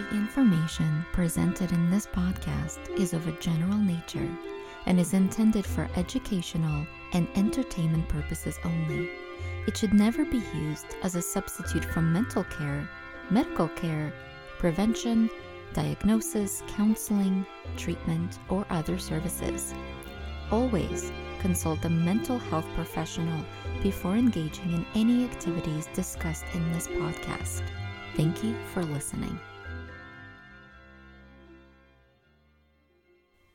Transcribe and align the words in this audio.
The 0.00 0.16
information 0.16 1.04
presented 1.12 1.72
in 1.72 1.90
this 1.90 2.06
podcast 2.06 2.78
is 2.98 3.12
of 3.12 3.28
a 3.28 3.32
general 3.32 3.76
nature 3.76 4.30
and 4.86 4.98
is 4.98 5.12
intended 5.12 5.66
for 5.66 5.90
educational 5.94 6.86
and 7.12 7.28
entertainment 7.34 8.08
purposes 8.08 8.58
only. 8.64 9.10
It 9.66 9.76
should 9.76 9.92
never 9.92 10.24
be 10.24 10.42
used 10.54 10.86
as 11.02 11.16
a 11.16 11.22
substitute 11.22 11.84
for 11.84 12.00
mental 12.00 12.44
care, 12.44 12.88
medical 13.28 13.68
care, 13.68 14.10
prevention, 14.58 15.28
diagnosis, 15.74 16.62
counseling, 16.68 17.44
treatment, 17.76 18.38
or 18.48 18.64
other 18.70 18.98
services. 18.98 19.74
Always 20.50 21.12
consult 21.40 21.84
a 21.84 21.90
mental 21.90 22.38
health 22.38 22.66
professional 22.74 23.44
before 23.82 24.16
engaging 24.16 24.72
in 24.72 24.86
any 24.94 25.24
activities 25.24 25.90
discussed 25.92 26.46
in 26.54 26.72
this 26.72 26.88
podcast. 26.88 27.62
Thank 28.16 28.42
you 28.42 28.56
for 28.72 28.82
listening. 28.82 29.38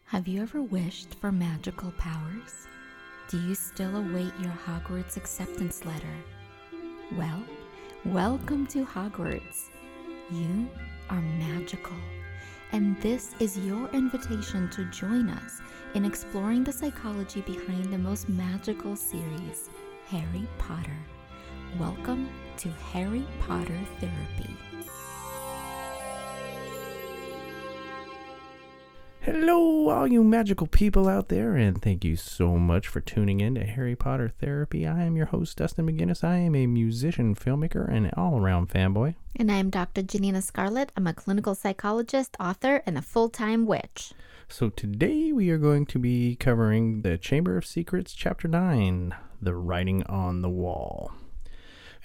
Have 0.10 0.28
you 0.28 0.44
ever 0.44 0.62
wished 0.62 1.16
for 1.16 1.32
magical 1.32 1.92
powers? 1.98 2.68
Do 3.28 3.42
you 3.42 3.56
still 3.56 3.96
await 3.96 4.32
your 4.40 4.52
Hogwarts 4.52 5.18
acceptance 5.18 5.84
letter? 5.84 6.16
Well, 7.18 7.44
welcome 8.06 8.68
to 8.68 8.86
Hogwarts. 8.86 9.70
You 10.30 10.70
are 11.10 11.22
magical, 11.22 11.98
and 12.72 13.02
this 13.02 13.34
is 13.40 13.58
your 13.58 13.90
invitation 13.94 14.70
to 14.70 14.86
join 14.92 15.28
us 15.28 15.60
in 15.96 16.06
exploring 16.06 16.64
the 16.64 16.72
psychology 16.72 17.42
behind 17.42 17.86
the 17.86 17.98
most 17.98 18.30
magical 18.30 18.96
series, 18.96 19.72
Harry 20.06 20.48
Potter. 20.60 21.00
Welcome 21.80 22.30
to 22.58 22.70
Harry 22.94 23.26
Potter 23.40 23.80
Therapy. 24.00 24.56
Hello, 29.26 29.90
all 29.90 30.06
you 30.06 30.24
magical 30.24 30.68
people 30.68 31.10
out 31.10 31.30
there, 31.30 31.56
and 31.56 31.82
thank 31.82 32.06
you 32.06 32.16
so 32.16 32.60
much 32.60 32.88
for 32.88 33.02
tuning 33.02 33.40
in 33.40 33.56
to 33.56 33.66
Harry 33.66 33.96
Potter 33.96 34.30
Therapy. 34.30 34.86
I 34.86 35.02
am 35.02 35.16
your 35.16 35.26
host, 35.26 35.58
Dustin 35.58 35.88
McGinnis. 35.88 36.24
I 36.24 36.36
am 36.36 36.54
a 36.54 36.68
musician, 36.68 37.34
filmmaker, 37.34 37.92
and 37.92 38.12
all 38.16 38.38
around 38.38 38.70
fanboy. 38.70 39.16
And 39.36 39.52
I'm 39.52 39.72
Dr. 39.72 40.04
Janina 40.04 40.44
Scarlet. 40.44 40.92
I'm 40.96 41.08
a 41.08 41.14
clinical 41.16 41.56
psychologist, 41.56 42.38
author, 42.40 42.84
and 42.86 43.00
a 43.00 43.02
full 43.02 43.30
time 43.30 43.66
witch. 43.66 44.14
So, 44.48 44.70
today 44.70 45.32
we 45.32 45.50
are 45.50 45.58
going 45.58 45.88
to 45.88 45.98
be 45.98 46.36
covering 46.36 47.02
the 47.02 47.18
Chamber 47.18 47.58
of 47.58 47.66
Secrets, 47.66 48.14
Chapter 48.14 48.48
9 48.48 49.16
The 49.42 49.56
Writing 49.56 50.04
on 50.04 50.44
the 50.44 50.52
Wall. 50.52 51.12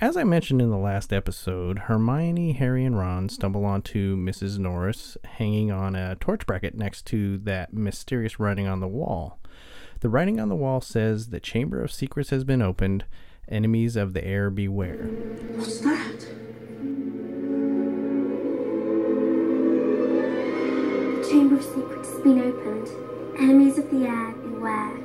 As 0.00 0.16
I 0.16 0.24
mentioned 0.24 0.62
in 0.62 0.70
the 0.70 0.78
last 0.78 1.12
episode, 1.12 1.80
Hermione, 1.80 2.52
Harry, 2.52 2.86
and 2.86 2.96
Ron 2.98 3.28
stumble 3.28 3.66
onto 3.66 4.16
Mrs. 4.16 4.58
Norris 4.58 5.18
hanging 5.24 5.70
on 5.70 5.94
a 5.94 6.16
torch 6.16 6.46
bracket 6.46 6.74
next 6.74 7.04
to 7.08 7.36
that 7.40 7.74
mysterious 7.74 8.40
writing 8.40 8.66
on 8.66 8.80
the 8.80 8.88
wall. 8.88 9.38
The 10.00 10.08
writing 10.08 10.40
on 10.40 10.48
the 10.48 10.56
wall 10.56 10.80
says 10.80 11.28
the 11.28 11.38
Chamber 11.38 11.84
of 11.84 11.92
Secrets 11.92 12.30
has 12.30 12.44
been 12.44 12.62
opened. 12.62 13.04
Enemies 13.46 13.94
of 13.94 14.14
the 14.14 14.24
heir 14.24 14.48
beware. 14.48 15.04
What's 15.56 15.80
that? 15.80 16.20
The 21.20 21.28
Chamber 21.30 21.56
of 21.56 21.62
Secrets 21.62 22.08
has 22.08 22.20
been 22.22 22.40
opened. 22.40 22.88
Enemies 23.38 23.76
of 23.76 23.90
the 23.90 24.06
heir, 24.06 24.30
beware. 24.32 24.96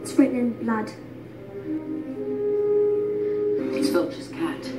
It's 0.00 0.16
written 0.16 0.38
in 0.38 0.64
blood. 0.64 0.92
It's 3.82 3.90
Filch's 3.90 4.28
cat. 4.28 4.60
It's 4.60 4.70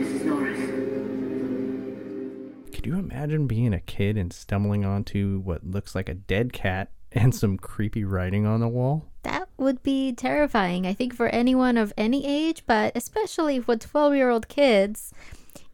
Mrs. 0.00 0.24
Norris. 0.24 0.58
Could 2.74 2.86
you 2.86 2.94
imagine 2.94 3.46
being 3.46 3.74
a 3.74 3.80
kid 3.80 4.16
and 4.16 4.32
stumbling 4.32 4.86
onto 4.86 5.40
what 5.40 5.62
looks 5.62 5.94
like 5.94 6.08
a 6.08 6.14
dead 6.14 6.54
cat 6.54 6.90
and 7.12 7.34
some 7.34 7.58
creepy 7.58 8.02
writing 8.02 8.46
on 8.46 8.60
the 8.60 8.68
wall? 8.68 9.04
That 9.24 9.50
would 9.58 9.82
be 9.82 10.14
terrifying, 10.14 10.86
I 10.86 10.94
think, 10.94 11.14
for 11.14 11.28
anyone 11.28 11.76
of 11.76 11.92
any 11.98 12.26
age, 12.26 12.62
but 12.66 12.96
especially 12.96 13.60
for 13.60 13.76
12 13.76 14.14
year 14.14 14.30
old 14.30 14.48
kids. 14.48 15.12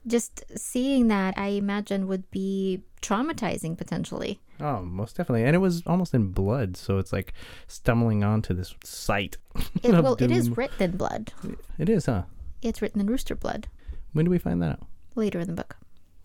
Just 0.08 0.44
seeing 0.58 1.08
that, 1.08 1.38
I 1.38 1.48
imagine, 1.48 2.08
would 2.08 2.28
be 2.30 2.82
traumatizing 3.02 3.76
potentially. 3.78 4.40
Oh, 4.60 4.80
most 4.82 5.16
definitely. 5.16 5.44
And 5.44 5.54
it 5.54 5.60
was 5.60 5.82
almost 5.86 6.14
in 6.14 6.32
blood, 6.32 6.76
so 6.76 6.98
it's 6.98 7.12
like 7.12 7.32
stumbling 7.68 8.24
onto 8.24 8.54
this 8.54 8.74
site. 8.82 9.36
It, 9.82 9.92
well, 9.92 10.14
it 10.18 10.30
is 10.30 10.50
written 10.50 10.82
in 10.90 10.96
blood. 10.96 11.32
It 11.78 11.88
is, 11.88 12.06
huh? 12.06 12.22
It's 12.62 12.82
written 12.82 13.00
in 13.00 13.06
rooster 13.06 13.36
blood 13.36 13.68
When 14.12 14.24
do 14.24 14.30
we 14.30 14.38
find 14.38 14.60
that 14.62 14.70
out? 14.72 14.86
later 15.14 15.38
in 15.38 15.46
the 15.46 15.52
book. 15.54 15.76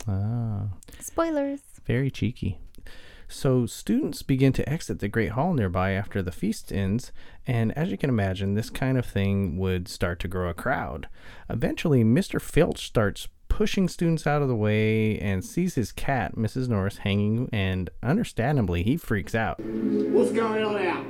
Ah, 0.08 0.70
Spoilers. 1.00 1.60
very 1.86 2.10
cheeky. 2.10 2.60
So 3.28 3.66
students 3.66 4.22
begin 4.22 4.54
to 4.54 4.68
exit 4.70 5.00
the 5.00 5.08
Great 5.08 5.32
Hall 5.32 5.54
nearby 5.54 5.92
after 5.92 6.22
the 6.22 6.32
feast 6.32 6.72
ends, 6.72 7.12
and 7.48 7.72
as 7.78 7.90
you 7.90 7.98
can 7.98 8.10
imagine, 8.10 8.54
this 8.54 8.70
kind 8.70 8.98
of 8.98 9.06
thing 9.06 9.58
would 9.58 9.88
start 9.88 10.20
to 10.22 10.28
grow 10.28 10.50
a 10.50 10.54
crowd. 10.54 11.08
Eventually, 11.50 12.04
Mr. 12.04 12.40
Filch 12.40 12.86
starts 12.86 13.28
pushing 13.54 13.88
students 13.88 14.26
out 14.26 14.42
of 14.42 14.48
the 14.48 14.56
way 14.56 15.20
and 15.20 15.46
sees 15.46 15.76
his 15.76 15.92
cat, 15.92 16.36
Mrs. 16.36 16.68
Norris, 16.68 16.98
hanging, 16.98 17.48
and 17.54 17.88
understandably, 18.02 18.82
he 18.82 18.98
freaks 18.98 19.36
out. 19.36 19.60
What's 19.60 20.32
going 20.32 20.64
on 20.64 20.84
out? 20.84 21.06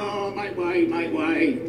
On, 0.00 0.34
make 0.34 0.56
way, 0.56 0.84
make 0.86 1.14
way. 1.14 1.60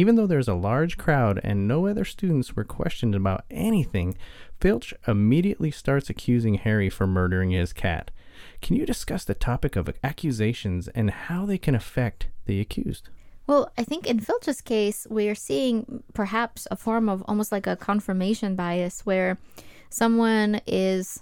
Even 0.00 0.14
though 0.14 0.26
there's 0.26 0.48
a 0.48 0.54
large 0.54 0.96
crowd 0.96 1.38
and 1.44 1.68
no 1.68 1.86
other 1.86 2.06
students 2.06 2.56
were 2.56 2.64
questioned 2.64 3.14
about 3.14 3.44
anything, 3.50 4.16
Filch 4.58 4.94
immediately 5.06 5.70
starts 5.70 6.08
accusing 6.08 6.54
Harry 6.54 6.88
for 6.88 7.06
murdering 7.06 7.50
his 7.50 7.74
cat. 7.74 8.10
Can 8.62 8.76
you 8.76 8.86
discuss 8.86 9.24
the 9.24 9.34
topic 9.34 9.76
of 9.76 9.92
accusations 10.02 10.88
and 10.88 11.10
how 11.10 11.44
they 11.44 11.58
can 11.58 11.74
affect 11.74 12.28
the 12.46 12.62
accused? 12.62 13.10
Well, 13.46 13.70
I 13.76 13.84
think 13.84 14.06
in 14.06 14.20
Filch's 14.20 14.62
case, 14.62 15.06
we're 15.10 15.34
seeing 15.34 16.02
perhaps 16.14 16.66
a 16.70 16.76
form 16.76 17.10
of 17.10 17.22
almost 17.28 17.52
like 17.52 17.66
a 17.66 17.76
confirmation 17.76 18.56
bias 18.56 19.04
where 19.04 19.36
someone 19.90 20.62
is 20.66 21.20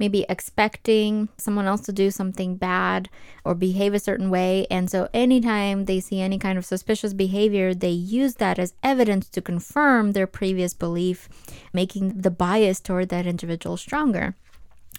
maybe 0.00 0.24
expecting 0.28 1.28
someone 1.36 1.66
else 1.66 1.82
to 1.82 1.92
do 1.92 2.10
something 2.10 2.56
bad 2.56 3.08
or 3.44 3.54
behave 3.54 3.94
a 3.94 4.00
certain 4.00 4.30
way. 4.30 4.66
And 4.70 4.90
so 4.90 5.08
anytime 5.14 5.84
they 5.84 6.00
see 6.00 6.20
any 6.20 6.38
kind 6.38 6.58
of 6.58 6.64
suspicious 6.64 7.12
behavior, 7.12 7.74
they 7.74 7.90
use 7.90 8.36
that 8.36 8.58
as 8.58 8.72
evidence 8.82 9.28
to 9.28 9.42
confirm 9.42 10.12
their 10.12 10.26
previous 10.26 10.74
belief, 10.74 11.28
making 11.72 12.22
the 12.22 12.30
bias 12.30 12.80
toward 12.80 13.10
that 13.10 13.26
individual 13.26 13.76
stronger. 13.76 14.34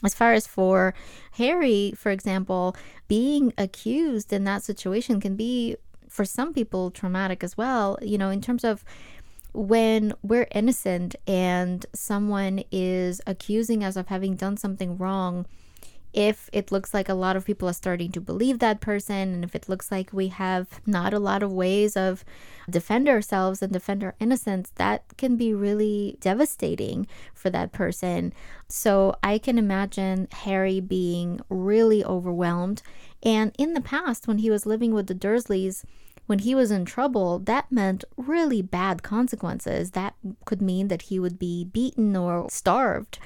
As 0.04 0.14
far 0.14 0.34
as 0.34 0.48
for 0.48 0.94
Harry, 1.34 1.94
for 1.98 2.12
example, 2.12 2.76
being 3.08 3.54
accused 3.58 4.32
in 4.32 4.44
that 4.46 4.64
situation 4.64 5.20
can 5.20 5.36
be 5.36 5.76
for 6.08 6.26
some 6.26 6.54
people 6.54 6.92
traumatic 6.92 7.44
as 7.44 7.58
well, 7.58 7.98
you 8.02 8.18
know, 8.18 8.30
in 8.30 8.42
terms 8.42 8.64
of 8.64 8.84
when 9.54 10.14
we're 10.22 10.48
innocent 10.52 11.16
and 11.28 11.86
someone 11.94 12.64
is 12.72 13.22
accusing 13.28 13.84
us 13.84 13.96
of 13.96 14.08
having 14.08 14.36
done 14.36 14.58
something 14.58 14.98
wrong, 14.98 15.46
if 16.14 16.50
it 16.52 16.72
looks 16.72 16.94
like 16.94 17.08
a 17.08 17.14
lot 17.14 17.38
of 17.38 17.46
people 17.46 17.70
are 17.70 17.74
starting 17.74 18.12
to 18.12 18.20
believe 18.20 18.60
that 18.60 18.82
person, 18.82 19.34
and 19.34 19.44
if 19.46 19.56
it 19.56 19.70
looks 19.70 19.90
like 19.90 20.12
we 20.12 20.28
have 20.28 20.82
not 20.86 21.14
a 21.14 21.20
lot 21.20 21.42
of 21.42 21.54
ways 21.54 21.96
of 21.96 22.26
defend 22.70 23.08
ourselves 23.08 23.62
and 23.62 23.72
defend 23.72 24.04
our 24.04 24.16
innocence, 24.20 24.72
that 24.76 25.04
can 25.18 25.38
be 25.38 25.54
really 25.54 26.18
devastating 26.20 27.08
for 27.34 27.50
that 27.50 27.72
person. 27.72 28.34
So 28.68 29.16
I 29.24 29.38
can 29.38 29.58
imagine 29.58 30.28
Harry 30.32 30.82
being 30.82 31.40
really 31.50 32.04
overwhelmed. 32.04 32.82
And 33.24 33.56
in 33.58 33.74
the 33.74 33.82
past, 33.82 34.28
when 34.28 34.40
he 34.40 34.50
was 34.50 34.66
living 34.66 34.94
with 34.94 35.08
the 35.08 35.16
Dursleys, 35.16 35.86
when 36.28 36.40
he 36.40 36.56
was 36.56 36.72
in 36.72 36.86
trouble, 36.86 37.40
that 37.40 37.72
meant 37.72 38.04
really 38.18 38.62
bad 38.62 39.04
consequences. 39.04 39.92
That 39.92 40.16
could 40.46 40.62
mean 40.62 40.88
that 40.88 41.04
he 41.04 41.20
would 41.20 41.38
be 41.38 41.66
beaten 41.66 42.16
or 42.16 42.50
starved 42.50 43.20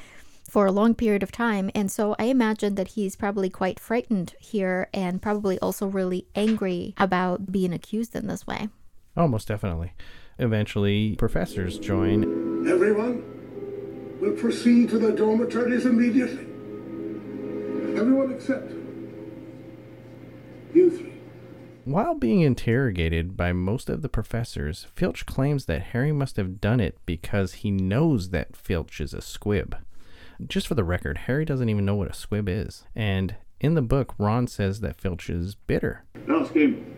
for 0.50 0.66
a 0.66 0.72
long 0.72 0.96
period 0.96 1.24
of 1.24 1.32
time. 1.32 1.70
And 1.76 1.92
so 1.92 2.16
I 2.18 2.26
imagine 2.26 2.76
that 2.76 2.90
he's 2.90 3.16
probably 3.16 3.50
quite 3.50 3.80
frightened 3.80 4.36
here 4.40 4.90
and 4.94 5.22
probably 5.22 5.60
also 5.60 5.88
really 5.88 6.28
angry 6.36 6.94
about 6.98 7.52
being 7.52 7.74
accused 7.74 8.16
in 8.16 8.28
this 8.28 8.48
way. 8.48 8.70
Oh, 9.18 9.28
most 9.28 9.48
definitely. 9.48 9.94
Eventually, 10.38 11.16
professors 11.16 11.80
join. 11.80 12.68
Everyone 12.68 13.24
will 14.20 14.34
proceed 14.34 14.90
to 14.90 15.00
the 15.00 15.12
dormitories 15.12 15.86
immediately. 15.86 16.46
Everyone 17.98 18.34
except 18.34 18.72
you 20.74 20.92
three. 20.92 21.15
While 21.86 22.16
being 22.16 22.42
interrogated 22.42 23.38
by 23.38 23.54
most 23.54 23.92
of 23.92 24.02
the 24.02 24.10
professors, 24.10 24.88
Filch 24.96 25.28
claims 25.28 25.66
that 25.66 25.84
Harry 25.94 26.12
must 26.12 26.36
have 26.36 26.60
done 26.60 26.80
it 26.80 26.98
because 27.06 27.54
he 27.54 27.70
knows 27.70 28.30
that 28.30 28.56
Filch 28.56 29.00
is 29.00 29.14
a 29.14 29.22
squib. 29.22 29.78
Just 30.48 30.66
for 30.66 30.74
the 30.74 30.84
record, 30.84 31.20
Harry 31.20 31.46
doesn't 31.46 31.70
even 31.70 31.86
know 31.86 31.94
what 31.94 32.10
a 32.10 32.14
squib 32.16 32.50
is. 32.50 32.86
And 32.96 33.36
in 33.60 33.76
the 33.76 33.84
book, 33.84 34.16
Ron 34.18 34.48
says 34.48 34.80
that 34.80 35.00
Filch 35.00 35.30
is 35.30 35.54
bitter. 35.54 36.04
Ask 36.28 36.54
him. 36.54 36.92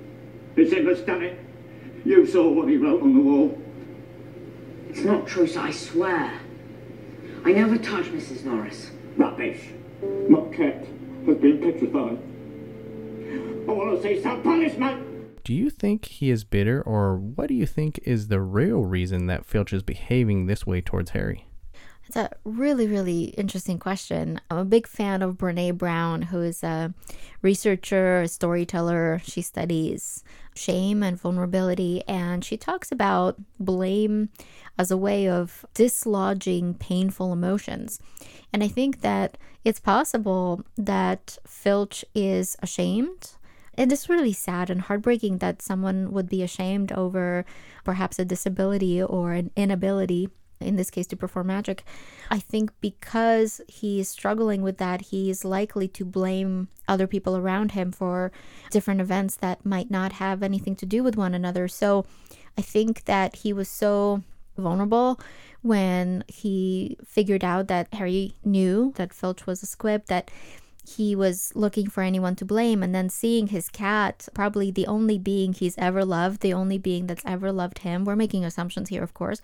It's 0.55 0.71
him 0.71 0.85
that's 0.85 1.01
done 1.01 1.21
it. 1.21 1.37
You 2.05 2.25
saw 2.25 2.47
what 2.47 2.69
he 2.69 2.77
wrote 2.77 3.01
on 3.01 3.13
the 3.13 3.19
wall. 3.19 3.61
It's 4.87 5.01
not 5.01 5.27
true, 5.27 5.49
I 5.57 5.69
swear. 5.69 6.39
I 7.43 7.51
never 7.51 7.77
touched 7.77 8.11
Mrs. 8.13 8.45
Norris. 8.45 8.91
Rubbish. 9.17 9.67
Not 10.29 10.53
cat 10.53 10.87
has 11.25 11.37
been 11.39 11.59
petrified. 11.59 12.19
I 13.67 13.71
want 13.71 13.95
to 13.95 14.01
see 14.01 14.21
some 14.21 14.41
punishment. 14.41 15.43
Do 15.43 15.53
you 15.53 15.69
think 15.69 16.05
he 16.05 16.29
is 16.29 16.43
bitter, 16.43 16.81
or 16.81 17.17
what 17.17 17.47
do 17.47 17.53
you 17.53 17.65
think 17.65 17.99
is 18.03 18.27
the 18.27 18.41
real 18.41 18.85
reason 18.85 19.27
that 19.27 19.45
Filch 19.45 19.73
is 19.73 19.83
behaving 19.83 20.45
this 20.45 20.65
way 20.65 20.81
towards 20.81 21.11
Harry? 21.11 21.47
It's 22.05 22.15
a 22.15 22.29
really, 22.45 22.87
really 22.87 23.25
interesting 23.37 23.79
question. 23.79 24.39
I'm 24.49 24.57
a 24.57 24.65
big 24.65 24.87
fan 24.87 25.21
of 25.21 25.35
Brene 25.35 25.77
Brown, 25.77 26.21
who 26.21 26.41
is 26.41 26.63
a 26.63 26.93
researcher, 27.41 28.21
a 28.21 28.27
storyteller. 28.29 29.21
She 29.25 29.41
studies 29.41 30.23
shame 30.55 31.03
and 31.03 31.19
vulnerability, 31.19 32.03
and 32.07 32.45
she 32.45 32.55
talks 32.55 32.93
about 32.93 33.37
blame 33.59 34.29
as 34.77 34.91
a 34.91 34.97
way 34.97 35.27
of 35.27 35.65
dislodging 35.73 36.79
painful 36.79 37.33
emotions. 37.33 37.99
And 38.53 38.63
I 38.63 38.69
think 38.69 39.01
that 39.01 39.37
it's 39.65 39.79
possible 39.81 40.63
that 40.77 41.37
Filch 41.45 42.05
is 42.15 42.55
ashamed. 42.61 43.33
It 43.77 43.91
is 43.91 44.09
really 44.09 44.33
sad 44.33 44.71
and 44.71 44.81
heartbreaking 44.81 45.37
that 45.37 45.61
someone 45.61 46.11
would 46.11 46.27
be 46.27 46.41
ashamed 46.41 46.91
over 46.91 47.45
perhaps 47.83 48.17
a 48.17 48.25
disability 48.25 49.01
or 49.01 49.33
an 49.33 49.51
inability 49.55 50.29
in 50.59 50.75
this 50.75 50.89
case 50.89 51.05
to 51.07 51.15
perform 51.15 51.47
magic. 51.47 51.83
I 52.31 52.39
think 52.39 52.71
because 52.81 53.61
he's 53.67 54.09
struggling 54.09 54.63
with 54.63 54.79
that, 54.79 55.01
he's 55.01 55.45
likely 55.45 55.87
to 55.89 56.03
blame 56.03 56.69
other 56.87 57.05
people 57.05 57.37
around 57.37 57.73
him 57.73 57.91
for 57.91 58.31
different 58.71 58.99
events 58.99 59.35
that 59.35 59.65
might 59.65 59.91
not 59.91 60.13
have 60.13 60.41
anything 60.41 60.75
to 60.77 60.85
do 60.85 61.03
with 61.03 61.15
one 61.15 61.35
another. 61.35 61.67
So 61.67 62.05
I 62.57 62.63
think 62.63 63.05
that 63.05 63.37
he 63.37 63.53
was 63.53 63.69
so 63.69 64.23
vulnerable 64.57 65.19
when 65.61 66.23
he 66.27 66.97
figured 67.05 67.43
out 67.43 67.67
that 67.67 67.93
Harry 67.93 68.33
knew 68.43 68.93
that 68.95 69.13
Filch 69.13 69.45
was 69.45 69.61
a 69.61 69.67
squib, 69.67 70.05
that 70.07 70.31
he 70.87 71.15
was 71.15 71.51
looking 71.53 71.89
for 71.89 72.01
anyone 72.01 72.35
to 72.35 72.45
blame 72.45 72.81
and 72.81 72.95
then 72.95 73.09
seeing 73.09 73.47
his 73.47 73.67
cat 73.67 74.27
probably 74.33 74.71
the 74.71 74.87
only 74.87 75.17
being 75.17 75.51
he's 75.51 75.77
ever 75.77 76.05
loved 76.05 76.41
the 76.41 76.53
only 76.53 76.77
being 76.77 77.07
that's 77.07 77.25
ever 77.25 77.51
loved 77.51 77.79
him 77.79 78.05
we're 78.05 78.15
making 78.15 78.45
assumptions 78.45 78.87
here 78.89 79.03
of 79.03 79.13
course 79.13 79.41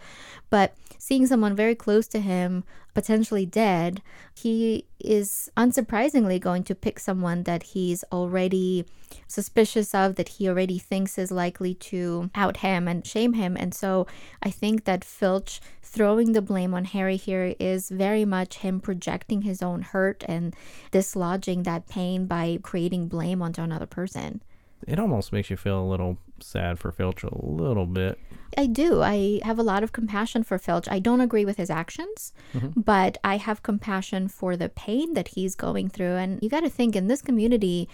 but 0.50 0.74
seeing 0.98 1.28
someone 1.28 1.56
very 1.56 1.76
close 1.76 2.08
to 2.08 2.20
him 2.22 2.64
potentially 2.94 3.46
dead 3.46 4.02
he 4.36 4.86
is 5.00 5.50
unsurprisingly 5.58 6.40
going 6.40 6.64
to 6.64 6.76
pick 6.76 7.00
someone 7.00 7.44
that 7.44 7.64
he's 7.64 8.04
already 8.12 8.86
suspicious 9.28 9.94
of 9.94 10.16
that 10.16 10.30
he 10.30 10.48
already 10.48 10.80
thinks 10.80 11.18
is 11.18 11.32
likely 11.32 11.74
to 11.74 12.30
out 12.34 12.58
him 12.58 12.88
and 12.88 13.06
shame 13.06 13.34
him. 13.34 13.56
And 13.58 13.74
so 13.74 14.08
i 14.42 14.50
think 14.50 14.86
that 14.86 15.04
filch 15.04 15.62
throwing 15.82 16.32
the 16.32 16.42
blame 16.42 16.74
on 16.74 16.86
harry 16.86 17.18
here 17.18 17.56
is 17.60 17.90
very 17.90 18.26
much 18.26 18.58
him 18.58 18.80
projecting 18.80 19.44
his 19.44 19.62
own 19.62 19.82
hurt 19.82 20.24
and 20.28 20.56
dislodging 20.92 21.64
that 21.64 21.88
pain 21.88 22.26
by 22.26 22.60
creating 22.64 23.08
blame 23.08 23.42
onto 23.42 23.62
another 23.62 23.86
person. 23.86 24.42
It 24.88 25.00
almost 25.00 25.32
makes 25.32 25.50
you 25.50 25.58
feel 25.58 25.80
a 25.82 25.88
little 25.88 26.18
sad 26.46 26.80
for 26.80 26.92
Filch 26.92 27.24
a 27.24 27.46
little 27.46 27.86
bit. 27.86 28.20
I 28.58 28.68
do. 28.68 29.02
I 29.02 29.40
have 29.44 29.58
a 29.58 29.64
lot 29.64 29.84
of 29.84 29.92
compassion 29.92 30.44
for 30.44 30.58
Filch. 30.58 30.88
I 30.90 31.00
don't 31.00 31.22
agree 31.22 31.46
with 31.46 31.58
his 31.58 31.70
actions, 31.70 32.34
mm-hmm. 32.54 32.80
but 32.80 33.18
I 33.24 33.38
have 33.38 33.64
compassion 33.64 34.28
for 34.28 34.56
the 34.56 34.70
pain 34.70 35.14
that 35.14 35.30
he's 35.30 35.56
going 35.56 35.90
through. 35.90 36.16
And 36.16 36.40
you 36.42 36.50
got 36.50 36.62
to 36.62 36.70
think 36.70 36.96
in 36.96 37.08
this 37.08 37.22
community, 37.22 37.90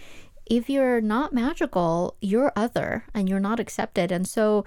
if 0.46 0.68
you're 0.68 1.00
not 1.00 1.32
magical, 1.32 2.16
you're 2.20 2.52
other 2.56 3.04
and 3.14 3.28
you're 3.28 3.40
not 3.40 3.60
accepted. 3.60 4.12
And 4.12 4.26
so 4.28 4.64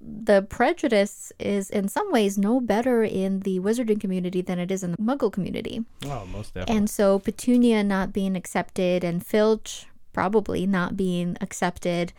the 0.00 0.42
prejudice 0.42 1.32
is 1.38 1.70
in 1.70 1.88
some 1.88 2.10
ways 2.10 2.38
no 2.38 2.60
better 2.60 3.02
in 3.02 3.40
the 3.40 3.60
wizarding 3.60 4.00
community 4.00 4.40
than 4.40 4.58
it 4.58 4.70
is 4.70 4.82
in 4.82 4.92
the 4.92 4.96
muggle 4.98 5.32
community. 5.32 5.84
Oh, 6.06 6.26
most 6.26 6.54
definitely. 6.54 6.76
And 6.76 6.90
so 6.90 7.18
Petunia 7.18 7.84
not 7.84 8.12
being 8.12 8.34
accepted 8.34 9.04
and 9.04 9.24
Filch 9.24 9.86
probably 10.12 10.66
not 10.66 10.96
being 10.96 11.36
accepted 11.40 12.12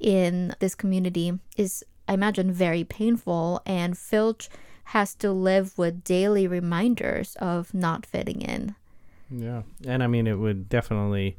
in 0.00 0.54
this 0.58 0.74
community 0.74 1.38
is, 1.56 1.84
I 2.08 2.14
imagine, 2.14 2.52
very 2.52 2.84
painful. 2.84 3.62
And 3.66 3.96
Filch 3.96 4.48
has 4.84 5.14
to 5.16 5.30
live 5.30 5.78
with 5.78 6.02
daily 6.02 6.46
reminders 6.48 7.36
of 7.36 7.72
not 7.72 8.04
fitting 8.04 8.40
in. 8.42 8.74
Yeah. 9.30 9.62
And 9.86 10.02
I 10.02 10.08
mean, 10.08 10.26
it 10.26 10.38
would 10.38 10.68
definitely 10.68 11.36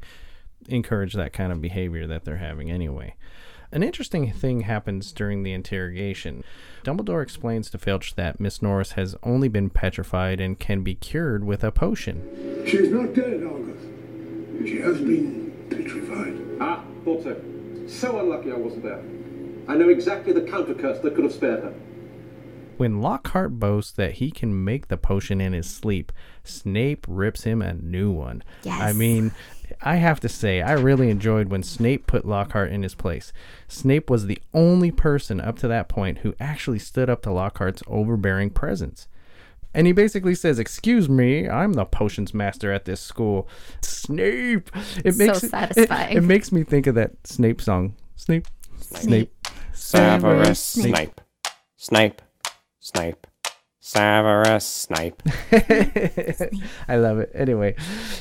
encourage 0.68 1.14
that 1.14 1.32
kind 1.32 1.52
of 1.52 1.60
behavior 1.60 2.06
that 2.06 2.24
they're 2.24 2.38
having 2.38 2.70
anyway. 2.70 3.14
An 3.70 3.82
interesting 3.82 4.30
thing 4.32 4.62
happens 4.62 5.12
during 5.12 5.42
the 5.42 5.52
interrogation. 5.52 6.44
Dumbledore 6.84 7.22
explains 7.22 7.70
to 7.70 7.78
Filch 7.78 8.14
that 8.16 8.38
Miss 8.38 8.60
Norris 8.60 8.92
has 8.92 9.16
only 9.22 9.48
been 9.48 9.70
petrified 9.70 10.40
and 10.40 10.58
can 10.58 10.82
be 10.82 10.94
cured 10.94 11.42
with 11.44 11.64
a 11.64 11.72
potion. 11.72 12.64
She's 12.66 12.90
not 12.90 13.14
dead, 13.14 13.42
Argus. 13.42 13.82
She 14.66 14.78
has 14.80 14.98
been 14.98 15.52
petrified. 15.70 16.38
Ah, 16.60 16.84
thought 17.04 17.22
so. 17.22 17.40
So 17.92 18.18
unlucky 18.18 18.50
I 18.50 18.56
wasn't 18.56 18.82
there. 18.82 19.02
I 19.68 19.76
know 19.76 19.88
exactly 19.88 20.32
the 20.32 20.42
counter 20.42 20.74
curse 20.74 20.98
that 21.00 21.14
could 21.14 21.24
have 21.24 21.32
spared 21.32 21.62
her. 21.62 21.74
When 22.78 23.00
Lockhart 23.00 23.60
boasts 23.60 23.92
that 23.92 24.14
he 24.14 24.30
can 24.30 24.64
make 24.64 24.88
the 24.88 24.96
potion 24.96 25.40
in 25.40 25.52
his 25.52 25.68
sleep, 25.68 26.10
Snape 26.42 27.06
rips 27.08 27.44
him 27.44 27.62
a 27.62 27.74
new 27.74 28.10
one. 28.10 28.42
Yes. 28.64 28.80
I 28.80 28.92
mean, 28.92 29.30
I 29.82 29.96
have 29.96 30.18
to 30.20 30.28
say, 30.28 30.62
I 30.62 30.72
really 30.72 31.10
enjoyed 31.10 31.48
when 31.48 31.62
Snape 31.62 32.06
put 32.06 32.24
Lockhart 32.24 32.72
in 32.72 32.82
his 32.82 32.94
place. 32.94 33.32
Snape 33.68 34.10
was 34.10 34.26
the 34.26 34.40
only 34.52 34.90
person 34.90 35.40
up 35.40 35.58
to 35.58 35.68
that 35.68 35.88
point 35.88 36.18
who 36.18 36.34
actually 36.40 36.80
stood 36.80 37.08
up 37.08 37.22
to 37.22 37.30
Lockhart's 37.30 37.82
overbearing 37.86 38.50
presence. 38.50 39.06
And 39.74 39.86
he 39.86 39.92
basically 39.92 40.34
says, 40.34 40.58
"Excuse 40.58 41.08
me, 41.08 41.48
I'm 41.48 41.72
the 41.72 41.84
potions 41.84 42.34
master 42.34 42.72
at 42.72 42.84
this 42.84 43.00
school." 43.00 43.48
Snape. 43.80 44.70
It 45.04 45.12
So 45.12 45.26
makes 45.26 45.42
it- 45.44 45.50
satisfying. 45.50 46.16
It, 46.16 46.20
makes 46.22 46.52
me 46.52 46.62
think 46.64 46.86
of 46.86 46.94
that 46.96 47.12
Snape 47.26 47.60
song. 47.60 47.94
Snape. 48.16 48.46
Snape. 48.80 49.02
Snape. 49.02 49.32
Severus 49.72 50.60
Snape. 50.60 51.20
Snape. 51.76 52.22
Snape. 52.80 53.26
Severus 53.84 54.64
Snipe. 54.64 55.20
I 56.88 56.96
love 56.96 57.18
it. 57.18 57.32
Anyway, 57.34 57.74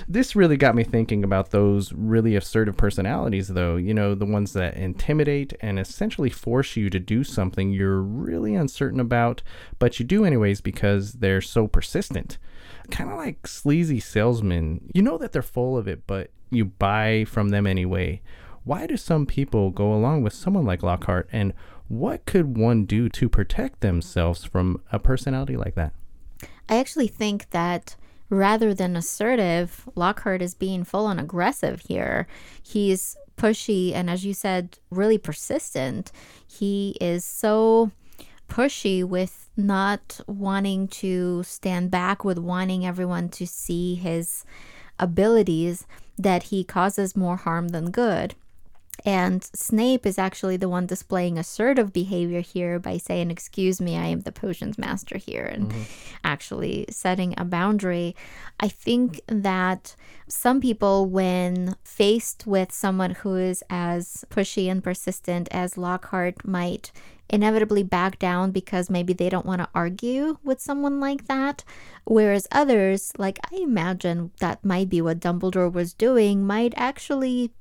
this 0.08 0.36
really 0.36 0.58
got 0.58 0.74
me 0.74 0.84
thinking 0.84 1.24
about 1.24 1.52
those 1.52 1.94
really 1.94 2.36
assertive 2.36 2.76
personalities, 2.76 3.50
though. 3.50 3.76
You 3.76 3.94
know, 3.94 4.16
the 4.16 4.26
ones 4.26 4.54
that 4.54 4.76
intimidate 4.76 5.54
and 5.62 5.78
essentially 5.78 6.32
force 6.32 6.76
you 6.76 6.90
to 6.90 7.00
do 7.00 7.24
something 7.24 7.72
you're 7.72 8.02
really 8.02 8.56
uncertain 8.56 9.00
about, 9.00 9.44
but 9.78 10.00
you 10.00 10.06
do 10.06 10.26
anyways 10.26 10.62
because 10.62 11.14
they're 11.14 11.42
so 11.42 11.68
persistent. 11.68 12.40
Kind 12.90 13.12
of 13.12 13.18
like 13.18 13.46
sleazy 13.46 14.00
salesmen. 14.00 14.90
You 14.96 15.04
know 15.04 15.20
that 15.20 15.32
they're 15.32 15.44
full 15.44 15.78
of 15.78 15.88
it, 15.88 16.08
but 16.08 16.32
you 16.50 16.66
buy 16.66 17.24
from 17.26 17.50
them 17.50 17.68
anyway. 17.68 18.24
Why 18.64 18.88
do 18.88 18.98
some 18.98 19.28
people 19.28 19.70
go 19.70 19.94
along 19.94 20.24
with 20.24 20.34
someone 20.34 20.66
like 20.66 20.82
Lockhart, 20.82 21.30
and 21.32 21.54
what 21.92 22.26
could 22.26 22.56
one 22.58 22.86
do 22.86 23.10
to 23.10 23.28
protect 23.28 23.82
themselves 23.82 24.46
from 24.46 24.82
a 24.94 25.00
personality 25.00 25.58
like 25.58 25.76
that? 25.76 25.92
I 26.70 26.78
actually 26.78 27.10
think 27.10 27.50
that 27.50 27.98
rather 28.30 28.74
than 28.74 28.96
assertive, 28.96 29.90
Lockhart 29.94 30.42
is 30.42 30.56
being 30.56 30.86
full 30.86 31.06
on 31.06 31.20
aggressive 31.20 31.82
here. 31.88 32.28
He's 32.64 33.18
pushy 33.38 33.94
and, 33.94 34.10
as 34.10 34.24
you 34.24 34.34
said, 34.34 34.80
really 34.90 35.18
persistent. 35.18 36.14
He 36.48 36.96
is 37.02 37.26
so 37.26 37.92
pushy 38.48 39.04
with 39.04 39.50
not 39.58 40.22
wanting 40.28 40.88
to 40.88 41.44
stand 41.44 41.92
back, 41.92 42.24
with 42.24 42.38
wanting 42.38 42.86
everyone 42.86 43.28
to 43.30 43.46
see 43.46 43.96
his 43.96 44.46
abilities, 44.98 45.86
that 46.18 46.44
he 46.44 46.64
causes 46.64 47.18
more 47.18 47.36
harm 47.36 47.70
than 47.70 47.92
good. 47.92 48.34
And 49.06 49.44
Snape 49.44 50.06
is 50.06 50.20
actually 50.20 50.58
the 50.58 50.70
one 50.70 50.86
displaying 50.86 51.38
assertive 51.38 51.92
behavior 51.92 52.42
here 52.42 52.80
by 52.80 52.98
saying, 52.98 53.32
Excuse 53.32 53.82
me, 53.82 53.98
I 53.98 54.06
am 54.06 54.22
the 54.22 54.32
potions 54.32 54.78
master 54.78 55.18
here, 55.18 55.46
and 55.46 55.70
mm-hmm. 55.70 55.82
actually 56.24 56.86
setting 56.90 57.34
a 57.38 57.46
boundary. 57.46 58.16
I 58.60 58.68
think 58.68 59.22
that 59.28 59.96
some 60.28 60.62
people, 60.62 61.08
when 61.08 61.76
faced 61.84 62.46
with 62.46 62.72
someone 62.72 63.12
who 63.12 63.36
is 63.36 63.64
as 63.70 64.24
pushy 64.30 64.70
and 64.70 64.84
persistent 64.84 65.48
as 65.52 65.78
Lockhart, 65.78 66.46
might 66.48 66.92
inevitably 67.32 67.82
back 67.82 68.20
down 68.20 68.52
because 68.52 68.90
maybe 68.90 69.14
they 69.14 69.30
don't 69.30 69.46
want 69.46 69.62
to 69.62 69.70
argue 69.74 70.38
with 70.44 70.60
someone 70.60 71.00
like 71.00 71.28
that. 71.28 71.64
Whereas 72.04 72.48
others, 72.52 73.14
like 73.18 73.40
I 73.52 73.56
imagine 73.58 74.32
that 74.40 74.64
might 74.64 74.90
be 74.90 75.02
what 75.02 75.22
Dumbledore 75.22 75.72
was 75.72 75.94
doing, 75.94 76.46
might 76.46 76.74
actually 76.76 77.52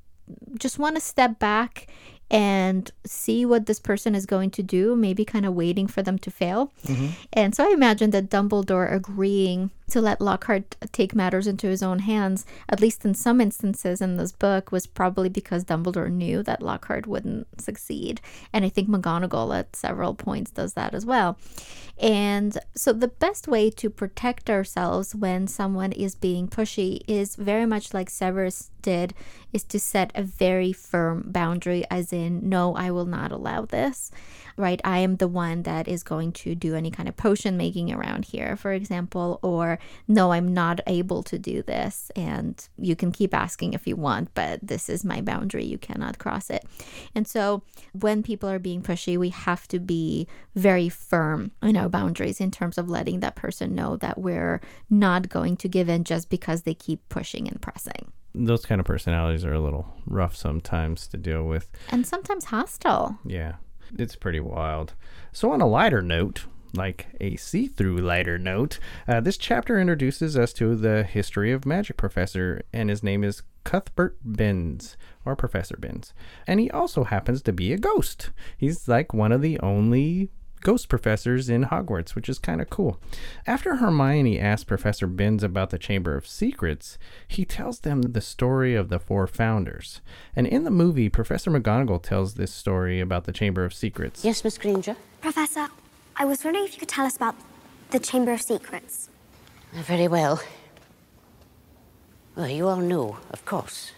just 0.58 0.78
want 0.78 0.96
to 0.96 1.00
step 1.00 1.38
back 1.38 1.86
and 2.30 2.90
see 3.04 3.44
what 3.44 3.66
this 3.66 3.80
person 3.80 4.14
is 4.14 4.24
going 4.24 4.50
to 4.50 4.62
do, 4.62 4.94
maybe 4.94 5.24
kind 5.24 5.44
of 5.44 5.54
waiting 5.54 5.88
for 5.88 6.02
them 6.02 6.18
to 6.18 6.30
fail. 6.30 6.72
Mm-hmm. 6.86 7.08
And 7.32 7.54
so 7.54 7.68
I 7.68 7.72
imagine 7.72 8.10
that 8.10 8.30
Dumbledore 8.30 8.92
agreeing 8.92 9.70
to 9.90 10.00
let 10.00 10.20
Lockhart 10.20 10.76
take 10.92 11.16
matters 11.16 11.48
into 11.48 11.66
his 11.66 11.82
own 11.82 12.00
hands, 12.00 12.46
at 12.68 12.80
least 12.80 13.04
in 13.04 13.14
some 13.14 13.40
instances 13.40 14.00
in 14.00 14.16
this 14.16 14.30
book, 14.30 14.70
was 14.70 14.86
probably 14.86 15.28
because 15.28 15.64
Dumbledore 15.64 16.10
knew 16.10 16.44
that 16.44 16.62
Lockhart 16.62 17.08
wouldn't 17.08 17.48
succeed. 17.60 18.20
And 18.52 18.64
I 18.64 18.68
think 18.68 18.88
McGonagall 18.88 19.58
at 19.58 19.74
several 19.74 20.14
points 20.14 20.52
does 20.52 20.74
that 20.74 20.94
as 20.94 21.04
well. 21.04 21.36
And 21.98 22.56
so 22.74 22.92
the 22.92 23.08
best 23.08 23.48
way 23.48 23.68
to 23.72 23.90
protect 23.90 24.48
ourselves 24.48 25.14
when 25.14 25.48
someone 25.48 25.92
is 25.92 26.14
being 26.14 26.48
pushy 26.48 27.02
is 27.08 27.34
very 27.34 27.66
much 27.66 27.92
like 27.92 28.08
Severus 28.08 28.70
did, 28.80 29.12
is 29.52 29.64
to 29.64 29.78
set 29.78 30.12
a 30.14 30.22
very 30.22 30.72
firm 30.72 31.24
boundary, 31.26 31.84
as 31.90 32.12
in, 32.12 32.19
no, 32.28 32.74
I 32.74 32.90
will 32.90 33.06
not 33.06 33.32
allow 33.32 33.64
this. 33.64 34.10
Right? 34.56 34.80
I 34.84 34.98
am 34.98 35.16
the 35.16 35.28
one 35.28 35.62
that 35.62 35.88
is 35.88 36.02
going 36.02 36.32
to 36.32 36.54
do 36.54 36.74
any 36.74 36.90
kind 36.90 37.08
of 37.08 37.16
potion 37.16 37.56
making 37.56 37.90
around 37.94 38.26
here, 38.26 38.56
for 38.56 38.72
example, 38.72 39.38
or 39.42 39.78
no, 40.06 40.32
I'm 40.32 40.52
not 40.52 40.80
able 40.86 41.22
to 41.22 41.38
do 41.38 41.62
this. 41.62 42.10
And 42.14 42.68
you 42.76 42.94
can 42.94 43.10
keep 43.10 43.32
asking 43.32 43.72
if 43.72 43.86
you 43.86 43.96
want, 43.96 44.34
but 44.34 44.60
this 44.62 44.90
is 44.90 45.02
my 45.02 45.22
boundary. 45.22 45.64
You 45.64 45.78
cannot 45.78 46.18
cross 46.18 46.50
it. 46.50 46.66
And 47.14 47.26
so 47.26 47.62
when 47.92 48.22
people 48.22 48.50
are 48.50 48.58
being 48.58 48.82
pushy, 48.82 49.16
we 49.16 49.30
have 49.30 49.66
to 49.68 49.78
be 49.78 50.28
very 50.54 50.90
firm 50.90 51.52
in 51.62 51.76
our 51.76 51.88
boundaries 51.88 52.40
in 52.40 52.50
terms 52.50 52.76
of 52.76 52.90
letting 52.90 53.20
that 53.20 53.36
person 53.36 53.74
know 53.74 53.96
that 53.96 54.18
we're 54.18 54.60
not 54.90 55.30
going 55.30 55.56
to 55.58 55.68
give 55.68 55.88
in 55.88 56.04
just 56.04 56.28
because 56.28 56.62
they 56.62 56.74
keep 56.74 57.08
pushing 57.08 57.48
and 57.48 57.62
pressing. 57.62 58.12
Those 58.34 58.64
kind 58.64 58.80
of 58.80 58.86
personalities 58.86 59.44
are 59.44 59.54
a 59.54 59.60
little 59.60 59.94
rough 60.06 60.36
sometimes 60.36 61.06
to 61.08 61.16
deal 61.16 61.44
with. 61.44 61.68
And 61.90 62.06
sometimes 62.06 62.46
hostile. 62.46 63.18
Yeah, 63.24 63.54
it's 63.98 64.16
pretty 64.16 64.40
wild. 64.40 64.94
So, 65.32 65.50
on 65.52 65.60
a 65.60 65.66
lighter 65.66 66.02
note, 66.02 66.46
like 66.74 67.08
a 67.20 67.36
see 67.36 67.66
through 67.66 67.98
lighter 67.98 68.38
note, 68.38 68.78
uh, 69.08 69.20
this 69.20 69.36
chapter 69.36 69.78
introduces 69.78 70.36
us 70.36 70.52
to 70.54 70.76
the 70.76 71.02
history 71.02 71.52
of 71.52 71.66
magic 71.66 71.96
professor, 71.96 72.62
and 72.72 72.90
his 72.90 73.02
name 73.02 73.24
is 73.24 73.42
Cuthbert 73.64 74.16
Binns, 74.24 74.96
or 75.24 75.36
Professor 75.36 75.76
Binns. 75.78 76.14
And 76.46 76.60
he 76.60 76.70
also 76.70 77.04
happens 77.04 77.42
to 77.42 77.52
be 77.52 77.72
a 77.72 77.78
ghost. 77.78 78.30
He's 78.56 78.88
like 78.88 79.12
one 79.12 79.32
of 79.32 79.42
the 79.42 79.58
only 79.60 80.30
ghost 80.60 80.88
professors 80.88 81.48
in 81.48 81.64
Hogwarts, 81.64 82.14
which 82.14 82.28
is 82.28 82.38
kind 82.38 82.60
of 82.60 82.70
cool. 82.70 83.00
After 83.46 83.76
Hermione 83.76 84.38
asks 84.38 84.64
Professor 84.64 85.06
Binns 85.06 85.42
about 85.42 85.70
the 85.70 85.78
Chamber 85.78 86.16
of 86.16 86.26
Secrets, 86.26 86.98
he 87.26 87.44
tells 87.44 87.80
them 87.80 88.02
the 88.02 88.20
story 88.20 88.74
of 88.74 88.88
the 88.88 88.98
four 88.98 89.26
founders. 89.26 90.00
And 90.36 90.46
in 90.46 90.64
the 90.64 90.70
movie, 90.70 91.08
Professor 91.08 91.50
McGonagall 91.50 92.02
tells 92.02 92.34
this 92.34 92.52
story 92.52 93.00
about 93.00 93.24
the 93.24 93.32
Chamber 93.32 93.64
of 93.64 93.74
Secrets. 93.74 94.24
Yes, 94.24 94.44
Miss 94.44 94.58
Granger? 94.58 94.96
Professor, 95.20 95.68
I 96.16 96.24
was 96.24 96.44
wondering 96.44 96.66
if 96.66 96.74
you 96.74 96.80
could 96.80 96.88
tell 96.88 97.06
us 97.06 97.16
about 97.16 97.34
the 97.90 97.98
Chamber 97.98 98.32
of 98.32 98.42
Secrets. 98.42 99.08
Very 99.72 100.08
well. 100.08 100.42
Well, 102.36 102.48
you 102.48 102.68
all 102.68 102.76
know, 102.76 103.18
of 103.30 103.44
course, 103.44 103.92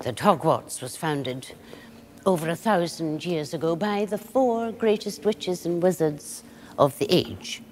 that 0.00 0.16
Hogwarts 0.16 0.80
was 0.82 0.96
founded 0.96 1.54
over 2.26 2.48
a 2.48 2.56
thousand 2.56 3.24
years 3.24 3.52
ago 3.52 3.76
by 3.76 4.04
the 4.04 4.16
four 4.18 4.72
greatest 4.72 5.24
witches 5.24 5.66
and 5.66 5.82
wizards 5.82 6.42
of 6.78 6.98
the 6.98 7.06
age 7.10 7.62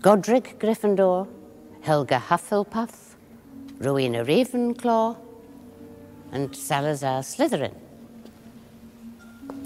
Godric 0.00 0.58
Gryffindor, 0.58 1.28
Helga 1.82 2.22
Hufflepuff, 2.28 3.14
Rowena 3.78 4.24
Ravenclaw, 4.24 5.16
and 6.32 6.54
Salazar 6.54 7.22
Slytherin. 7.22 7.74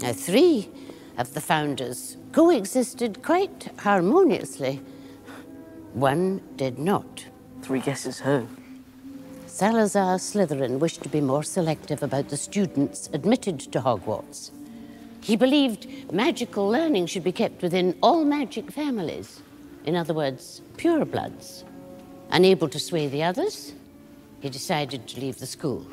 Now, 0.01 0.11
three 0.11 0.69
of 1.17 1.33
the 1.33 1.41
founders 1.41 2.17
coexisted 2.31 3.23
quite 3.23 3.69
harmoniously. 3.79 4.81
One 5.93 6.41
did 6.57 6.77
not. 6.77 7.25
Three 7.61 7.79
guesses 7.79 8.19
who? 8.19 8.47
Salazar 9.55 10.17
Slytherin 10.17 10.79
wished 10.79 11.01
to 11.03 11.07
be 11.07 11.21
more 11.21 11.41
selective 11.41 12.03
about 12.03 12.27
the 12.27 12.35
students 12.35 13.09
admitted 13.13 13.57
to 13.71 13.79
Hogwarts. 13.79 14.51
He 15.21 15.37
believed 15.37 16.11
magical 16.11 16.67
learning 16.67 17.05
should 17.05 17.23
be 17.23 17.31
kept 17.31 17.61
within 17.61 17.97
all 18.03 18.25
magic 18.25 18.69
families. 18.69 19.41
In 19.85 19.95
other 19.95 20.13
words, 20.13 20.61
purebloods. 20.75 21.63
Unable 22.31 22.67
to 22.67 22.77
sway 22.77 23.07
the 23.07 23.23
others, 23.23 23.73
he 24.41 24.49
decided 24.49 25.07
to 25.07 25.21
leave 25.21 25.39
the 25.39 25.45
school. 25.45 25.87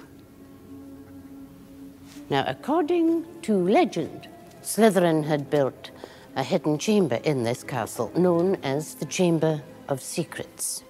Now, 2.31 2.45
according 2.49 3.43
to 3.43 3.55
legend, 3.57 4.27
Slytherin 4.63 5.23
had 5.23 5.51
built 5.51 5.93
a 6.35 6.43
hidden 6.43 6.79
chamber 6.79 7.21
in 7.23 7.45
this 7.45 7.63
castle 7.63 8.11
known 8.17 8.57
as 8.65 8.97
the 8.97 9.07
Chamber 9.07 9.63
of 9.89 10.03
Secrets. 10.03 10.83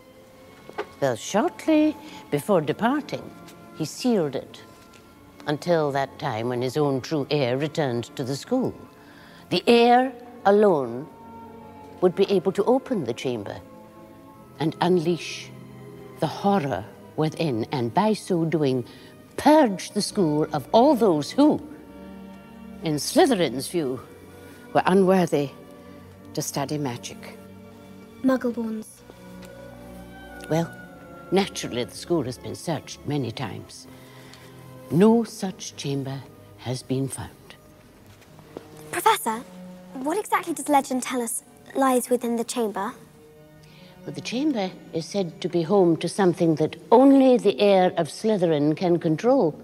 Well, 1.03 1.17
shortly 1.17 1.97
before 2.31 2.61
departing, 2.61 3.29
he 3.75 3.85
sealed 3.85 4.37
it 4.37 4.63
until 5.49 5.91
that 5.91 6.17
time 6.21 6.49
when 6.49 6.63
his 6.63 6.77
own 6.77 7.01
true 7.01 7.27
heir 7.29 7.59
returned 7.59 8.05
to 8.15 8.23
the 8.23 8.37
school. 8.37 8.73
The 9.51 9.65
heir 9.67 10.13
alone 10.45 11.09
would 12.03 12.15
be 12.15 12.31
able 12.31 12.53
to 12.53 12.63
open 12.67 13.03
the 13.03 13.13
chamber 13.13 13.61
and 14.61 14.77
unleash 14.81 15.51
the 16.21 16.29
horror 16.29 16.85
within, 17.17 17.67
and 17.73 17.93
by 17.93 18.13
so 18.13 18.45
doing, 18.45 18.85
purge 19.37 19.91
the 19.91 20.03
school 20.03 20.47
of 20.53 20.69
all 20.71 20.95
those 20.95 21.33
who, 21.33 21.61
in 22.85 22.95
Slytherin's 22.95 23.67
view, 23.67 24.01
were 24.73 24.85
unworthy 24.87 25.51
to 26.35 26.43
study 26.43 26.79
magic. 26.79 27.37
Muggleborns. 28.23 28.87
Well, 30.49 30.73
naturally, 31.33 31.85
the 31.85 31.97
school 31.97 32.23
has 32.25 32.39
been 32.39 32.55
searched 32.55 33.01
many 33.07 33.33
times. 33.33 33.87
No 34.91 35.25
such 35.25 35.75
chamber 35.77 36.21
has 36.59 36.83
been 36.83 37.09
found. 37.09 37.31
Professor, 38.91 39.43
what 39.95 40.19
exactly 40.19 40.55
does 40.55 40.69
legend 40.69 41.03
tell 41.03 41.23
us 41.23 41.43
lies 41.75 42.11
within 42.11 42.37
the 42.37 42.45
chamber? 42.45 42.93
Well, 44.05 44.15
the 44.15 44.21
chamber 44.21 44.71
is 44.93 45.07
said 45.07 45.41
to 45.41 45.49
be 45.49 45.63
home 45.63 45.97
to 45.99 46.09
something 46.09 46.57
that 46.57 46.77
only 46.91 47.39
the 47.39 47.59
heir 47.61 47.93
of 47.97 48.09
Slytherin 48.09 48.77
can 48.77 48.99
control. 48.99 49.59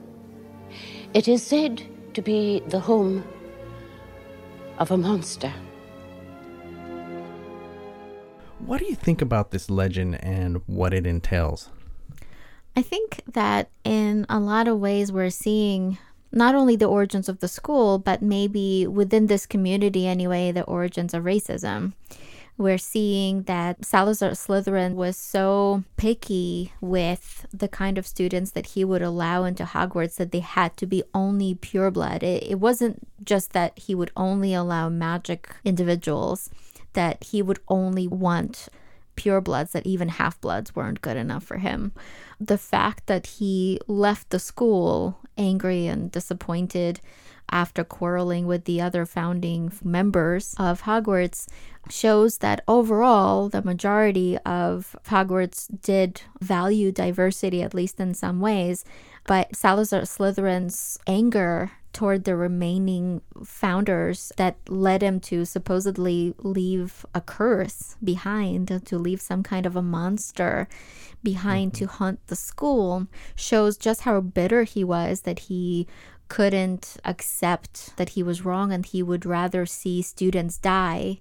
It 1.13 1.29
is 1.29 1.43
said 1.43 1.83
to 2.15 2.23
be 2.23 2.61
the 2.69 2.81
home 2.81 3.25
of 4.79 4.91
a 4.91 4.97
monster. 4.97 5.53
What 8.69 8.81
do 8.81 8.87
you 8.87 8.97
think 8.97 9.23
about 9.23 9.51
this 9.51 9.71
legend 9.71 10.23
and 10.23 10.61
what 10.67 10.93
it 10.93 11.07
entails? 11.07 11.71
I 12.77 12.83
think 12.83 13.23
that 13.33 13.71
in 13.83 14.27
a 14.29 14.39
lot 14.39 14.69
of 14.69 14.79
ways 14.79 15.11
we're 15.11 15.31
seeing 15.31 15.97
not 16.33 16.55
only 16.55 16.77
the 16.77 16.85
origins 16.85 17.31
of 17.31 17.41
the 17.41 17.49
school, 17.49 17.99
but 17.99 18.21
maybe 18.21 18.87
within 18.87 19.27
this 19.27 19.47
community 19.47 20.07
anyway, 20.07 20.53
the 20.53 20.65
origins 20.65 21.15
of 21.15 21.25
racism. 21.25 21.95
We're 22.59 22.77
seeing 22.77 23.45
that 23.45 23.87
Salazar 23.87 24.33
Slytherin 24.33 24.97
was 24.97 25.17
so 25.17 25.85
picky 25.97 26.75
with 26.83 27.47
the 27.51 27.69
kind 27.69 27.97
of 27.97 28.07
students 28.07 28.51
that 28.51 28.67
he 28.67 28.85
would 28.85 29.01
allow 29.01 29.45
into 29.45 29.65
Hogwarts 29.65 30.17
that 30.17 30.31
they 30.31 30.41
had 30.41 30.77
to 30.77 30.87
be 30.87 31.03
only 31.15 31.55
pureblood. 31.55 32.23
It, 32.23 32.43
it 32.43 32.61
wasn't 32.61 33.09
just 33.25 33.55
that 33.55 33.79
he 33.79 33.95
would 33.95 34.11
only 34.15 34.53
allow 34.53 34.91
magic 34.91 35.55
individuals, 35.65 36.51
that 36.99 37.23
he 37.23 37.41
would 37.41 37.61
only 37.69 38.09
want 38.09 38.69
purebloods, 39.15 39.71
that 39.71 39.87
even 39.87 40.09
half 40.09 40.41
bloods 40.41 40.75
weren't 40.75 41.01
good 41.01 41.17
enough 41.17 41.45
for 41.45 41.59
him. 41.59 41.93
The 42.41 42.59
fact 42.59 43.07
that 43.07 43.39
he 43.39 43.79
left 43.87 44.31
the 44.31 44.41
school 44.41 45.21
angry 45.37 45.87
and 45.87 46.11
disappointed 46.11 47.01
after 47.53 47.85
quarreling 47.85 48.49
with 48.49 48.65
the 48.65 48.81
other 48.81 49.07
founding 49.07 49.71
members 49.85 50.57
of 50.59 50.83
Hogwarts 50.83 51.47
shows 51.89 52.39
that 52.39 52.65
overall 52.67 53.49
the 53.49 53.63
majority 53.63 54.37
of 54.39 54.97
Hogwarts 55.07 55.69
did 55.81 56.23
value 56.41 56.91
diversity, 56.91 57.63
at 57.63 57.75
least 57.75 58.01
in 58.01 58.13
some 58.13 58.41
ways. 58.41 58.85
But 59.25 59.55
Salazar 59.55 60.01
Slytherin's 60.03 60.99
anger 61.07 61.71
toward 61.93 62.25
the 62.25 62.37
remaining 62.37 63.21
founders 63.45 64.33
that 64.37 64.57
led 64.69 65.03
him 65.03 65.21
to 65.21 65.45
supposedly 65.45 66.35
leave 66.39 67.05
a 67.15 67.21
curse 67.21 67.97
behind, 68.03 68.83
to 68.85 68.99
leave 68.99 69.21
some 69.21 69.43
kind 69.43 69.67
of 69.67 69.75
a 69.75 69.83
monster 69.83 70.69
behind 71.23 71.75
to 71.75 71.85
mm-hmm. 71.85 71.97
haunt 71.97 72.27
the 72.27 72.37
school, 72.37 73.07
shows 73.35 73.77
just 73.77 74.03
how 74.03 74.21
bitter 74.21 74.63
he 74.63 74.85
was 74.85 75.23
that 75.23 75.41
he 75.41 75.87
couldn't 76.29 76.99
accept 77.05 77.97
that 77.97 78.11
he 78.11 78.23
was 78.23 78.45
wrong 78.45 78.73
and 78.73 78.87
he 78.87 79.03
would 79.03 79.25
rather 79.25 79.65
see 79.65 80.03
students 80.03 80.59
die 80.59 81.21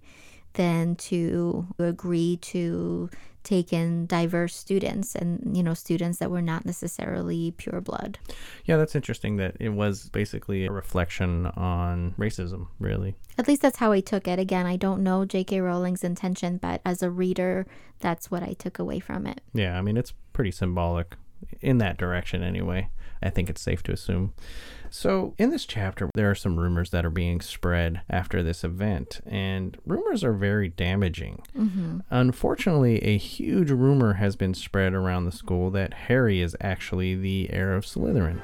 than 0.53 0.95
to 0.95 1.67
agree 1.79 2.37
to 2.37 3.09
take 3.47 3.71
in 3.71 4.05
diverse 4.07 4.53
students 4.53 5.15
and, 5.15 5.55
you 5.55 5.63
know, 5.63 5.73
students 5.73 6.17
that 6.17 6.29
were 6.29 6.41
not 6.41 6.65
necessarily 6.65 7.51
pure 7.51 7.79
blood. 7.79 8.19
Yeah, 8.65 8.75
that's 8.75 8.93
interesting 8.93 9.37
that 9.37 9.55
it 9.57 9.69
was 9.69 10.09
basically 10.09 10.65
a 10.65 10.71
reflection 10.71 11.45
on 11.45 12.13
racism, 12.19 12.67
really. 12.77 13.15
At 13.37 13.47
least 13.47 13.61
that's 13.61 13.77
how 13.77 13.93
I 13.93 14.01
took 14.01 14.27
it. 14.27 14.37
Again, 14.37 14.65
I 14.65 14.75
don't 14.75 15.01
know 15.01 15.23
J.K. 15.23 15.61
Rowling's 15.61 16.03
intention, 16.03 16.57
but 16.57 16.81
as 16.83 17.01
a 17.01 17.09
reader, 17.09 17.65
that's 17.99 18.29
what 18.29 18.43
I 18.43 18.51
took 18.51 18.79
away 18.79 18.99
from 18.99 19.25
it. 19.25 19.39
Yeah, 19.53 19.77
I 19.77 19.81
mean, 19.81 19.95
it's 19.95 20.13
pretty 20.33 20.51
symbolic 20.51 21.15
in 21.61 21.77
that 21.77 21.97
direction 21.97 22.43
anyway. 22.43 22.89
I 23.23 23.29
think 23.29 23.49
it's 23.49 23.61
safe 23.61 23.81
to 23.83 23.93
assume. 23.93 24.33
So, 24.89 25.33
in 25.37 25.49
this 25.49 25.65
chapter, 25.65 26.09
there 26.15 26.29
are 26.31 26.35
some 26.35 26.57
rumors 26.59 26.91
that 26.91 27.05
are 27.05 27.09
being 27.09 27.41
spread 27.41 28.01
after 28.09 28.41
this 28.41 28.63
event, 28.63 29.21
and 29.25 29.77
rumors 29.85 30.23
are 30.23 30.33
very 30.33 30.69
damaging. 30.69 31.41
Mm-hmm. 31.57 31.99
Unfortunately, 32.09 32.99
a 33.03 33.17
huge 33.17 33.69
rumor 33.69 34.13
has 34.13 34.35
been 34.35 34.53
spread 34.53 34.93
around 34.93 35.25
the 35.25 35.31
school 35.31 35.69
that 35.71 35.93
Harry 35.93 36.41
is 36.41 36.55
actually 36.61 37.15
the 37.15 37.51
heir 37.51 37.75
of 37.75 37.85
Slytherin. 37.85 38.41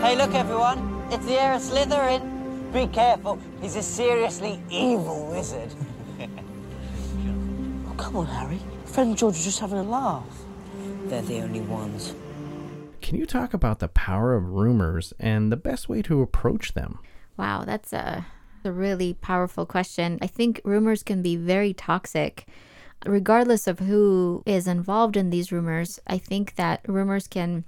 Hey, 0.00 0.16
look, 0.16 0.34
everyone. 0.34 1.02
It's 1.10 1.26
the 1.26 1.40
heir 1.40 1.54
of 1.54 1.62
Slytherin. 1.62 2.72
Be 2.72 2.86
careful. 2.86 3.38
He's 3.60 3.76
a 3.76 3.82
seriously 3.82 4.60
evil 4.70 5.26
wizard. 5.30 5.72
oh, 6.20 7.94
come 7.96 8.16
on, 8.16 8.26
Harry. 8.26 8.60
Friend 8.86 9.16
George 9.16 9.36
is 9.36 9.44
just 9.44 9.60
having 9.60 9.78
a 9.78 9.82
laugh. 9.82 10.24
They're 11.04 11.22
the 11.22 11.40
only 11.42 11.60
ones. 11.60 12.14
Can 13.06 13.20
you 13.20 13.24
talk 13.24 13.54
about 13.54 13.78
the 13.78 13.86
power 13.86 14.34
of 14.34 14.48
rumors 14.48 15.14
and 15.20 15.52
the 15.52 15.56
best 15.56 15.88
way 15.88 16.02
to 16.02 16.22
approach 16.22 16.74
them? 16.74 16.98
Wow, 17.36 17.62
that's 17.64 17.92
a, 17.92 18.26
a 18.64 18.72
really 18.72 19.14
powerful 19.14 19.64
question. 19.64 20.18
I 20.20 20.26
think 20.26 20.60
rumors 20.64 21.04
can 21.04 21.22
be 21.22 21.36
very 21.36 21.72
toxic. 21.72 22.48
Regardless 23.06 23.68
of 23.68 23.78
who 23.78 24.42
is 24.44 24.66
involved 24.66 25.16
in 25.16 25.30
these 25.30 25.52
rumors, 25.52 26.00
I 26.08 26.18
think 26.18 26.56
that 26.56 26.80
rumors 26.88 27.28
can 27.28 27.62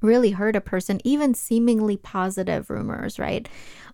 really 0.00 0.32
hurt 0.32 0.56
a 0.56 0.60
person, 0.60 1.00
even 1.04 1.34
seemingly 1.34 1.96
positive 1.96 2.68
rumors, 2.68 3.16
right? 3.16 3.48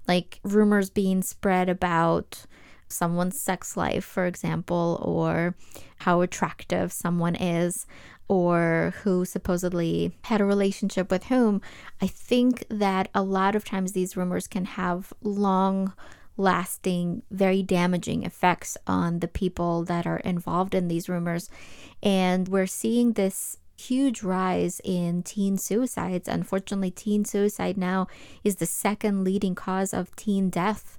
Like 0.08 0.40
rumors 0.44 0.88
being 0.88 1.20
spread 1.20 1.68
about 1.68 2.46
someone's 2.88 3.38
sex 3.38 3.76
life, 3.76 4.04
for 4.04 4.24
example, 4.24 4.98
or 5.04 5.56
how 5.98 6.22
attractive 6.22 6.90
someone 6.90 7.34
is, 7.34 7.86
or 8.28 8.95
who 9.02 9.25
supposedly 9.25 10.12
had 10.25 10.40
a 10.40 10.45
relationship 10.45 11.11
with 11.11 11.25
whom. 11.25 11.61
I 12.00 12.06
think 12.06 12.64
that 12.68 13.09
a 13.14 13.23
lot 13.23 13.54
of 13.54 13.64
times 13.64 13.92
these 13.92 14.16
rumors 14.16 14.47
can 14.47 14.64
have 14.64 15.12
long 15.23 15.92
lasting, 16.37 17.23
very 17.30 17.62
damaging 17.62 18.25
effects 18.25 18.76
on 18.87 19.21
the 19.21 19.28
people 19.28 19.85
that 19.85 20.06
are 20.06 20.18
involved 20.18 20.75
in 20.75 20.88
these 20.88 21.09
rumors. 21.09 21.49
And 22.02 22.49
we're 22.49 22.66
seeing 22.66 23.12
this 23.12 23.59
huge 23.78 24.23
rise 24.23 24.80
in 24.85 25.23
teen 25.23 25.56
suicides. 25.56 26.28
Unfortunately, 26.28 26.90
teen 26.90 27.25
suicide 27.25 27.76
now 27.76 28.06
is 28.42 28.56
the 28.56 28.66
second 28.66 29.25
leading 29.25 29.54
cause 29.54 29.92
of 29.95 30.14
teen 30.16 30.50
death. 30.50 30.99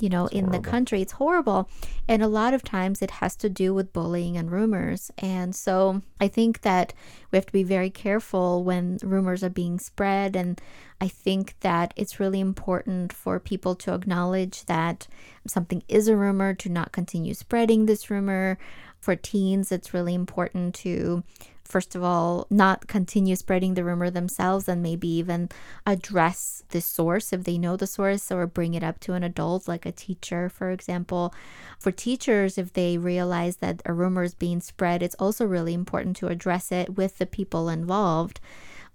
You 0.00 0.08
know, 0.08 0.26
it's 0.26 0.34
in 0.34 0.46
horrible. 0.46 0.60
the 0.62 0.70
country, 0.70 1.02
it's 1.02 1.12
horrible. 1.12 1.68
And 2.06 2.22
a 2.22 2.28
lot 2.28 2.54
of 2.54 2.62
times 2.62 3.02
it 3.02 3.10
has 3.12 3.34
to 3.36 3.48
do 3.48 3.74
with 3.74 3.92
bullying 3.92 4.36
and 4.36 4.50
rumors. 4.50 5.10
And 5.18 5.54
so 5.54 6.02
I 6.20 6.28
think 6.28 6.60
that 6.62 6.92
we 7.30 7.36
have 7.36 7.46
to 7.46 7.52
be 7.52 7.64
very 7.64 7.90
careful 7.90 8.62
when 8.62 8.98
rumors 9.02 9.42
are 9.42 9.50
being 9.50 9.78
spread. 9.78 10.36
And 10.36 10.60
I 11.00 11.08
think 11.08 11.54
that 11.60 11.92
it's 11.96 12.20
really 12.20 12.40
important 12.40 13.12
for 13.12 13.40
people 13.40 13.74
to 13.76 13.94
acknowledge 13.94 14.64
that 14.66 15.08
something 15.46 15.82
is 15.88 16.08
a 16.08 16.16
rumor, 16.16 16.54
to 16.54 16.68
not 16.68 16.92
continue 16.92 17.34
spreading 17.34 17.86
this 17.86 18.10
rumor. 18.10 18.58
For 19.00 19.14
teens, 19.14 19.70
it's 19.70 19.94
really 19.94 20.14
important 20.14 20.74
to 20.76 21.22
first 21.68 21.94
of 21.94 22.02
all, 22.02 22.46
not 22.48 22.86
continue 22.86 23.36
spreading 23.36 23.74
the 23.74 23.84
rumor 23.84 24.10
themselves 24.10 24.68
and 24.68 24.82
maybe 24.82 25.06
even 25.08 25.50
address 25.86 26.64
the 26.70 26.80
source 26.80 27.32
if 27.32 27.44
they 27.44 27.58
know 27.58 27.76
the 27.76 27.86
source 27.86 28.32
or 28.32 28.46
bring 28.46 28.74
it 28.74 28.82
up 28.82 28.98
to 29.00 29.12
an 29.12 29.22
adult, 29.22 29.68
like 29.68 29.84
a 29.84 29.92
teacher, 29.92 30.48
for 30.48 30.70
example. 30.70 31.34
For 31.78 31.92
teachers, 31.92 32.56
if 32.56 32.72
they 32.72 32.96
realize 32.96 33.58
that 33.58 33.82
a 33.84 33.92
rumor 33.92 34.22
is 34.22 34.34
being 34.34 34.60
spread, 34.60 35.02
it's 35.02 35.16
also 35.16 35.44
really 35.44 35.74
important 35.74 36.16
to 36.16 36.28
address 36.28 36.72
it 36.72 36.96
with 36.96 37.18
the 37.18 37.26
people 37.26 37.68
involved 37.68 38.40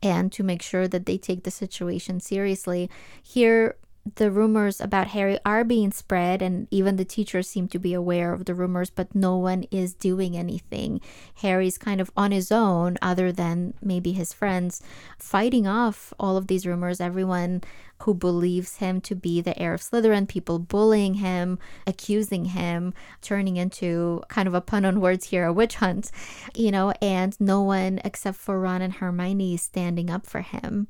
and 0.02 0.32
to 0.32 0.44
make 0.44 0.62
sure 0.62 0.88
that 0.88 1.06
they 1.06 1.18
take 1.18 1.44
the 1.44 1.52
situation 1.52 2.20
seriously. 2.20 2.90
Here, 3.22 3.76
the 4.16 4.30
rumors 4.30 4.82
about 4.82 5.08
Harry 5.08 5.40
are 5.46 5.64
being 5.64 5.92
spread, 5.92 6.42
and 6.42 6.68
even 6.70 6.98
the 6.98 7.06
teachers 7.06 7.48
seem 7.48 7.70
to 7.70 7.80
be 7.80 7.94
aware 7.94 8.34
of 8.34 8.46
the 8.46 8.54
rumors, 8.54 8.90
but 8.90 9.16
no 9.16 9.38
one 9.38 9.64
is 9.72 9.94
doing 9.94 10.36
anything. 10.36 11.00
Harry's 11.36 11.78
kind 11.78 12.02
of 12.02 12.12
on 12.18 12.32
his 12.32 12.52
own, 12.52 12.98
other 13.02 13.32
than 13.32 13.74
maybe 13.82 14.12
his 14.12 14.34
friends, 14.34 14.82
fighting 15.18 15.66
off 15.66 16.14
all 16.20 16.36
of 16.36 16.48
these 16.48 16.68
rumors. 16.68 17.00
Everyone 17.00 17.62
who 18.04 18.14
believes 18.14 18.78
him 18.78 19.00
to 19.00 19.16
be 19.16 19.40
the 19.40 19.58
heir 19.58 19.74
of 19.74 19.82
Slytherin, 19.82 20.28
people 20.28 20.60
bullying 20.60 21.16
him, 21.16 21.58
accusing 21.88 22.46
him, 22.46 22.94
turning 23.22 23.56
into 23.56 24.22
kind 24.28 24.48
of 24.48 24.54
a 24.54 24.60
pun 24.60 24.84
on 24.84 25.00
words 25.00 25.28
here, 25.28 25.46
a 25.46 25.54
witch 25.54 25.76
hunt, 25.76 26.12
you 26.54 26.72
know, 26.72 26.92
and 27.02 27.40
no 27.40 27.62
one 27.62 28.02
except 28.04 28.38
for 28.38 28.60
Ron 28.60 28.82
and 28.82 28.96
Hermione 28.96 29.56
standing 29.56 30.10
up 30.10 30.26
for 30.26 30.42
him. 30.42 30.88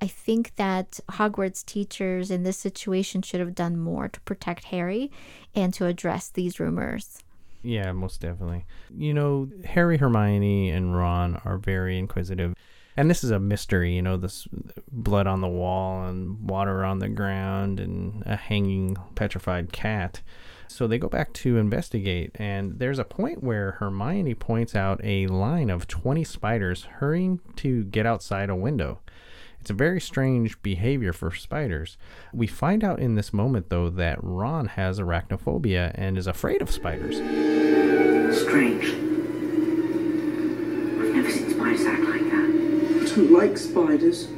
I 0.00 0.06
think 0.06 0.56
that 0.56 1.00
Hogwarts 1.12 1.64
teachers 1.64 2.30
in 2.30 2.42
this 2.42 2.58
situation 2.58 3.22
should 3.22 3.40
have 3.40 3.54
done 3.54 3.78
more 3.78 4.08
to 4.08 4.20
protect 4.20 4.64
Harry 4.64 5.10
and 5.54 5.72
to 5.74 5.86
address 5.86 6.28
these 6.28 6.60
rumors. 6.60 7.22
Yeah, 7.62 7.92
most 7.92 8.20
definitely. 8.20 8.66
You 8.94 9.14
know, 9.14 9.48
Harry, 9.64 9.96
Hermione, 9.96 10.70
and 10.70 10.94
Ron 10.94 11.40
are 11.44 11.56
very 11.56 11.98
inquisitive. 11.98 12.54
And 12.96 13.10
this 13.10 13.24
is 13.24 13.30
a 13.30 13.40
mystery, 13.40 13.94
you 13.94 14.02
know, 14.02 14.16
this 14.16 14.46
blood 14.92 15.26
on 15.26 15.40
the 15.40 15.48
wall 15.48 16.04
and 16.04 16.48
water 16.48 16.84
on 16.84 17.00
the 17.00 17.08
ground 17.08 17.80
and 17.80 18.22
a 18.26 18.36
hanging 18.36 18.96
petrified 19.14 19.72
cat. 19.72 20.20
So 20.68 20.86
they 20.86 20.98
go 20.98 21.08
back 21.08 21.32
to 21.34 21.56
investigate, 21.56 22.32
and 22.36 22.78
there's 22.78 22.98
a 22.98 23.04
point 23.04 23.42
where 23.42 23.72
Hermione 23.72 24.34
points 24.34 24.74
out 24.74 25.00
a 25.02 25.26
line 25.26 25.70
of 25.70 25.88
20 25.88 26.24
spiders 26.24 26.84
hurrying 26.84 27.40
to 27.56 27.84
get 27.84 28.06
outside 28.06 28.50
a 28.50 28.56
window. 28.56 29.00
It's 29.64 29.70
a 29.70 29.72
very 29.72 29.98
strange 29.98 30.60
behavior 30.60 31.14
for 31.14 31.30
spiders. 31.30 31.96
We 32.34 32.46
find 32.46 32.84
out 32.84 32.98
in 32.98 33.14
this 33.14 33.32
moment, 33.32 33.70
though, 33.70 33.88
that 33.88 34.18
Ron 34.22 34.66
has 34.66 35.00
arachnophobia 35.00 35.92
and 35.94 36.18
is 36.18 36.26
afraid 36.26 36.60
of 36.60 36.70
spiders. 36.70 37.16
Strange. 38.38 38.84
I've 41.00 41.14
never 41.14 41.30
seen 41.30 41.48
spiders 41.48 41.86
act 41.86 42.02
like 42.02 42.24
that. 42.24 42.44
I 42.44 43.14
don't 43.16 43.32
like 43.32 43.56
spiders. 43.56 44.28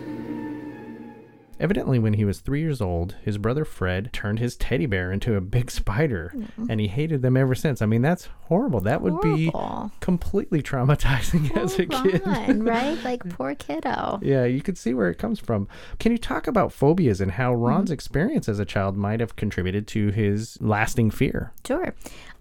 Evidently, 1.59 1.99
when 1.99 2.15
he 2.15 2.25
was 2.25 2.41
three 2.41 2.61
years 2.61 2.81
old, 2.81 3.17
his 3.23 3.39
brother 3.39 3.65
Fred 3.65 4.13
turned 4.13 4.39
his 4.39 4.57
teddy 4.57 4.87
bear 4.87 5.11
into 5.11 5.37
a 5.37 5.41
big 5.41 5.71
spider, 5.71 6.33
mm-hmm. 6.35 6.67
and 6.69 6.81
he 6.81 6.89
hated 6.89 7.23
them 7.23 7.37
ever 7.37 7.55
since. 7.55 7.81
I 7.81 7.87
mean, 7.87 8.03
that's 8.03 8.29
horrible. 8.43 8.81
That 8.81 9.01
would 9.01 9.15
horrible. 9.15 9.91
be 9.91 9.97
completely 10.01 10.63
traumatizing 10.63 11.57
as 11.63 11.79
a 11.79 11.87
kid. 11.87 12.23
right? 12.63 13.03
Like, 13.03 13.29
poor 13.37 13.55
kiddo. 13.55 14.21
Yeah, 14.23 14.45
you 14.45 14.61
could 14.61 14.77
see 14.77 14.93
where 14.93 15.09
it 15.09 15.17
comes 15.17 15.41
from. 15.41 15.69
Can 15.99 16.13
you 16.13 16.19
talk 16.19 16.47
about 16.47 16.73
phobias 16.73 17.21
and 17.21 17.33
how 17.33 17.55
Ron's 17.55 17.87
mm-hmm. 17.87 17.95
experience 17.95 18.49
as 18.49 18.59
a 18.59 18.65
child 18.65 18.97
might 18.97 19.21
have 19.21 19.37
contributed 19.37 19.87
to 19.89 20.11
his 20.11 20.59
lasting 20.61 21.11
fear? 21.11 21.53
Sure. 21.67 21.95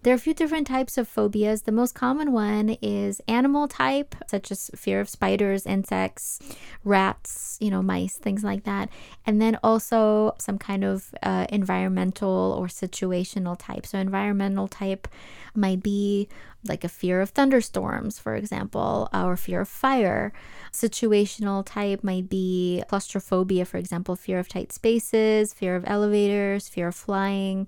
There 0.06 0.14
are 0.14 0.18
a 0.18 0.20
few 0.20 0.36
different 0.36 0.68
types 0.68 1.00
of 1.00 1.08
phobias. 1.08 1.64
The 1.64 1.72
most 1.72 1.96
common 1.96 2.32
one 2.32 2.78
is 2.80 3.24
animal 3.28 3.68
type, 3.68 4.14
such 4.28 4.52
as 4.52 4.70
fear 4.76 5.00
of 5.00 5.10
spiders, 5.10 5.66
insects, 5.66 6.40
rats, 6.84 7.58
you 7.60 7.72
know, 7.72 7.82
mice, 7.82 8.16
things 8.16 8.44
like 8.44 8.66
that. 8.66 8.90
And 9.26 9.42
then 9.42 9.58
also 9.64 10.36
some 10.38 10.60
kind 10.60 10.84
of 10.84 11.16
uh, 11.24 11.48
environmental 11.50 12.56
or 12.56 12.68
situational 12.68 13.58
type. 13.58 13.88
So, 13.88 13.98
environmental 13.98 14.68
type 14.68 15.08
might 15.56 15.82
be 15.82 16.30
like 16.64 16.84
a 16.84 16.88
fear 16.88 17.20
of 17.20 17.32
thunderstorms, 17.32 18.20
for 18.20 18.36
example, 18.36 19.10
or 19.12 19.36
fear 19.36 19.62
of 19.62 19.68
fire. 19.68 20.34
Situational 20.72 21.66
type 21.66 22.04
might 22.04 22.30
be 22.30 22.84
claustrophobia, 22.90 23.66
for 23.66 23.78
example, 23.78 24.16
fear 24.16 24.38
of 24.38 24.50
tight 24.50 24.72
spaces, 24.72 25.52
fear 25.52 25.76
of 25.76 25.84
elevators, 25.88 26.70
fear 26.70 26.90
of 26.90 26.96
flying. 26.96 27.66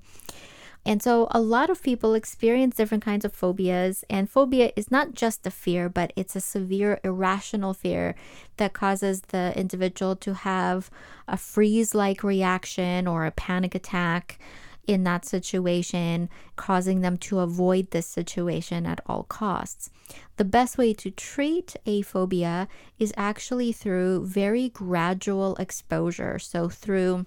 And 0.87 1.03
so 1.03 1.27
a 1.31 1.41
lot 1.41 1.69
of 1.69 1.83
people 1.83 2.13
experience 2.13 2.77
different 2.77 3.03
kinds 3.03 3.25
of 3.25 3.33
phobias, 3.33 4.05
and 4.09 4.29
phobia 4.29 4.71
is 4.77 4.89
not 4.89 5.13
just 5.13 5.45
a 5.45 5.51
fear, 5.51 5.89
but 5.89 6.13
it's 6.15 6.33
a 6.33 6.39
severe 6.39 7.01
irrational 7.03 7.73
fear 7.73 8.15
that 8.55 8.71
causes 8.71 9.19
the 9.27 9.51
individual 9.57 10.15
to 10.15 10.33
have 10.33 10.89
a 11.27 11.35
freeze 11.35 11.93
like 11.93 12.23
reaction 12.23 13.05
or 13.05 13.25
a 13.25 13.31
panic 13.31 13.75
attack 13.75 14.39
in 14.87 15.03
that 15.03 15.25
situation, 15.25 16.29
causing 16.55 17.01
them 17.01 17.17
to 17.17 17.39
avoid 17.39 17.91
this 17.91 18.07
situation 18.07 18.85
at 18.85 19.01
all 19.07 19.23
costs. 19.23 19.89
The 20.37 20.45
best 20.45 20.77
way 20.77 20.93
to 20.93 21.11
treat 21.11 21.75
a 21.85 22.01
phobia 22.01 22.69
is 22.97 23.13
actually 23.17 23.73
through 23.73 24.25
very 24.25 24.69
gradual 24.69 25.57
exposure. 25.57 26.39
So, 26.39 26.69
through 26.69 27.25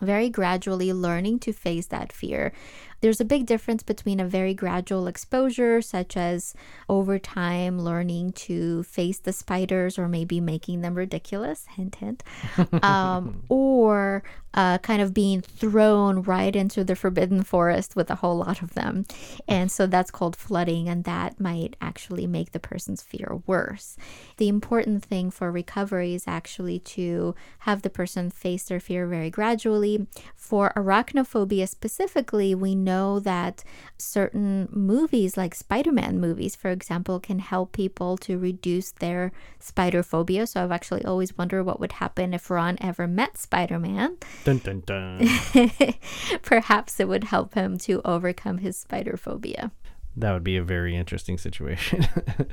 very 0.00 0.30
gradually 0.30 0.92
learning 0.92 1.38
to 1.40 1.52
face 1.52 1.86
that 1.86 2.12
fear 2.12 2.52
There's 3.00 3.20
a 3.20 3.24
big 3.24 3.46
difference 3.46 3.82
between 3.82 4.20
a 4.20 4.26
very 4.26 4.54
gradual 4.54 5.06
exposure, 5.06 5.80
such 5.80 6.16
as 6.16 6.54
over 6.88 7.18
time 7.18 7.80
learning 7.80 8.32
to 8.32 8.82
face 8.84 9.18
the 9.18 9.32
spiders 9.32 9.98
or 9.98 10.08
maybe 10.08 10.40
making 10.40 10.82
them 10.82 10.94
ridiculous, 10.94 11.66
hint, 11.76 11.96
hint, 11.96 12.22
um, 12.82 13.42
or 13.48 14.22
uh, 14.52 14.78
kind 14.78 15.00
of 15.00 15.14
being 15.14 15.40
thrown 15.40 16.22
right 16.22 16.56
into 16.56 16.82
the 16.82 16.96
forbidden 16.96 17.42
forest 17.42 17.94
with 17.94 18.10
a 18.10 18.16
whole 18.16 18.36
lot 18.36 18.62
of 18.62 18.74
them. 18.74 19.04
And 19.46 19.70
so 19.70 19.86
that's 19.86 20.10
called 20.10 20.36
flooding, 20.36 20.88
and 20.88 21.04
that 21.04 21.40
might 21.40 21.76
actually 21.80 22.26
make 22.26 22.52
the 22.52 22.60
person's 22.60 23.02
fear 23.02 23.40
worse. 23.46 23.96
The 24.38 24.48
important 24.48 25.04
thing 25.04 25.30
for 25.30 25.52
recovery 25.52 26.14
is 26.14 26.24
actually 26.26 26.80
to 26.80 27.34
have 27.60 27.82
the 27.82 27.90
person 27.90 28.30
face 28.30 28.64
their 28.64 28.80
fear 28.80 29.06
very 29.06 29.30
gradually. 29.30 30.06
For 30.36 30.72
arachnophobia 30.76 31.68
specifically, 31.68 32.54
we 32.54 32.74
know 32.74 32.89
that 33.20 33.64
certain 33.98 34.68
movies, 34.70 35.36
like 35.36 35.54
Spider 35.54 35.92
Man 35.92 36.20
movies, 36.20 36.56
for 36.56 36.70
example, 36.70 37.20
can 37.20 37.38
help 37.38 37.72
people 37.72 38.16
to 38.18 38.38
reduce 38.38 38.90
their 38.92 39.32
spider 39.58 40.02
phobia. 40.02 40.46
So 40.46 40.62
I've 40.62 40.72
actually 40.72 41.04
always 41.04 41.36
wondered 41.36 41.64
what 41.64 41.80
would 41.80 41.92
happen 41.92 42.34
if 42.34 42.50
Ron 42.50 42.76
ever 42.80 43.06
met 43.06 43.38
Spider 43.38 43.78
Man. 43.78 44.16
Dun 44.44 44.58
dun 44.58 44.82
dun. 44.86 45.28
Perhaps 46.42 47.00
it 47.00 47.08
would 47.08 47.24
help 47.24 47.54
him 47.54 47.78
to 47.78 48.00
overcome 48.04 48.58
his 48.58 48.76
spider 48.76 49.16
phobia. 49.16 49.70
That 50.16 50.32
would 50.32 50.44
be 50.44 50.56
a 50.56 50.62
very 50.62 50.96
interesting 50.96 51.38
situation. 51.38 52.06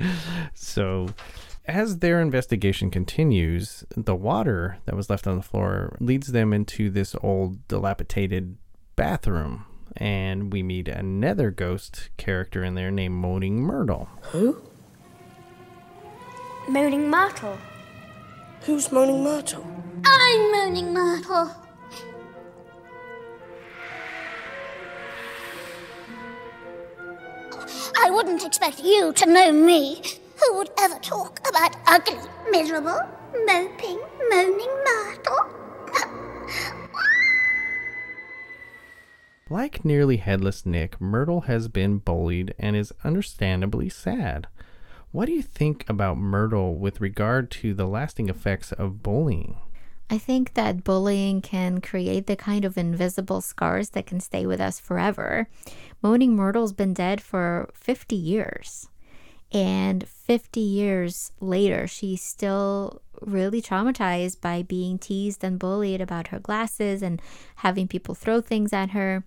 so, 0.54 1.08
as 1.66 1.98
their 1.98 2.20
investigation 2.20 2.90
continues, 2.90 3.84
the 3.96 4.14
water 4.14 4.78
that 4.86 4.96
was 4.96 5.10
left 5.10 5.26
on 5.26 5.36
the 5.36 5.42
floor 5.42 5.96
leads 6.00 6.28
them 6.28 6.52
into 6.52 6.88
this 6.88 7.14
old, 7.22 7.66
dilapidated 7.68 8.56
bathroom. 8.96 9.64
And 9.96 10.52
we 10.52 10.62
meet 10.62 10.88
another 10.88 11.50
ghost 11.50 12.10
character 12.16 12.62
in 12.62 12.74
there 12.74 12.90
named 12.90 13.14
Moaning 13.14 13.60
Myrtle. 13.60 14.08
Who? 14.32 14.62
Moaning 16.68 17.10
Myrtle. 17.10 17.58
Who's 18.62 18.92
Moaning 18.92 19.24
Myrtle? 19.24 19.66
I'm 20.04 20.52
Moaning 20.52 20.92
Myrtle. 20.92 21.50
I 28.00 28.10
wouldn't 28.10 28.44
expect 28.44 28.80
you 28.84 29.12
to 29.14 29.26
know 29.26 29.52
me. 29.52 30.02
Who 30.36 30.58
would 30.58 30.70
ever 30.78 30.98
talk 31.00 31.40
about 31.48 31.76
ugly, 31.86 32.18
miserable, 32.50 33.00
moping, 33.46 33.98
moaning 34.30 34.84
Myrtle? 34.84 35.57
Like 39.50 39.82
nearly 39.82 40.18
headless 40.18 40.66
Nick, 40.66 41.00
Myrtle 41.00 41.42
has 41.42 41.68
been 41.68 41.98
bullied 41.98 42.54
and 42.58 42.76
is 42.76 42.92
understandably 43.02 43.88
sad. 43.88 44.46
What 45.10 45.24
do 45.24 45.32
you 45.32 45.42
think 45.42 45.88
about 45.88 46.18
Myrtle 46.18 46.74
with 46.74 47.00
regard 47.00 47.50
to 47.52 47.72
the 47.72 47.86
lasting 47.86 48.28
effects 48.28 48.72
of 48.72 49.02
bullying? 49.02 49.56
I 50.10 50.18
think 50.18 50.52
that 50.54 50.84
bullying 50.84 51.40
can 51.40 51.80
create 51.80 52.26
the 52.26 52.36
kind 52.36 52.66
of 52.66 52.76
invisible 52.76 53.40
scars 53.40 53.90
that 53.90 54.06
can 54.06 54.20
stay 54.20 54.44
with 54.44 54.60
us 54.60 54.78
forever. 54.78 55.48
Moaning 56.02 56.36
Myrtle's 56.36 56.74
been 56.74 56.92
dead 56.92 57.22
for 57.22 57.70
50 57.72 58.16
years. 58.16 58.88
And 59.50 60.06
50 60.06 60.60
years 60.60 61.32
later, 61.40 61.86
she's 61.86 62.20
still 62.20 63.00
really 63.22 63.62
traumatized 63.62 64.42
by 64.42 64.62
being 64.62 64.98
teased 64.98 65.42
and 65.42 65.58
bullied 65.58 66.02
about 66.02 66.28
her 66.28 66.38
glasses 66.38 67.02
and 67.02 67.20
having 67.56 67.88
people 67.88 68.14
throw 68.14 68.42
things 68.42 68.74
at 68.74 68.90
her. 68.90 69.24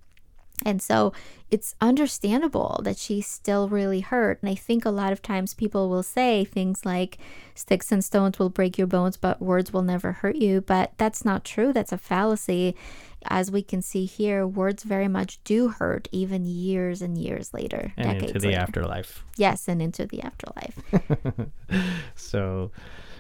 And 0.66 0.82
so 0.82 1.14
it's 1.50 1.76
understandable 1.82 2.80
that 2.84 2.98
she's 2.98 3.28
still 3.28 3.68
really 3.68 4.00
hurt. 4.00 4.40
And 4.42 4.50
I 4.50 4.56
think 4.56 4.86
a 4.86 4.92
lot 4.92 5.12
of 5.12 5.22
times 5.22 5.54
people 5.54 5.90
will 5.90 6.04
say 6.04 6.46
things 6.46 6.86
like, 6.86 7.18
sticks 7.56 7.92
and 7.92 8.04
stones 8.04 8.40
will 8.40 8.50
break 8.50 8.78
your 8.78 8.88
bones, 8.88 9.18
but 9.18 9.42
words 9.42 9.74
will 9.74 9.82
never 9.82 10.14
hurt 10.14 10.38
you. 10.38 10.62
But 10.62 10.94
that's 10.98 11.26
not 11.26 11.44
true. 11.44 11.74
That's 11.74 11.92
a 11.92 11.98
fallacy. 11.98 12.76
As 13.26 13.52
we 13.52 13.62
can 13.62 13.82
see 13.82 14.06
here, 14.06 14.48
words 14.48 14.84
very 14.84 15.08
much 15.08 15.44
do 15.44 15.68
hurt 15.68 16.08
even 16.12 16.46
years 16.46 17.02
and 17.02 17.18
years 17.18 17.54
later. 17.54 17.94
And 17.98 18.14
decades 18.14 18.32
into 18.32 18.40
the 18.40 18.48
later. 18.48 18.60
afterlife. 18.62 19.24
Yes, 19.38 19.68
and 19.68 19.82
into 19.82 20.08
the 20.08 20.22
afterlife. 20.22 20.80
so, 22.16 22.72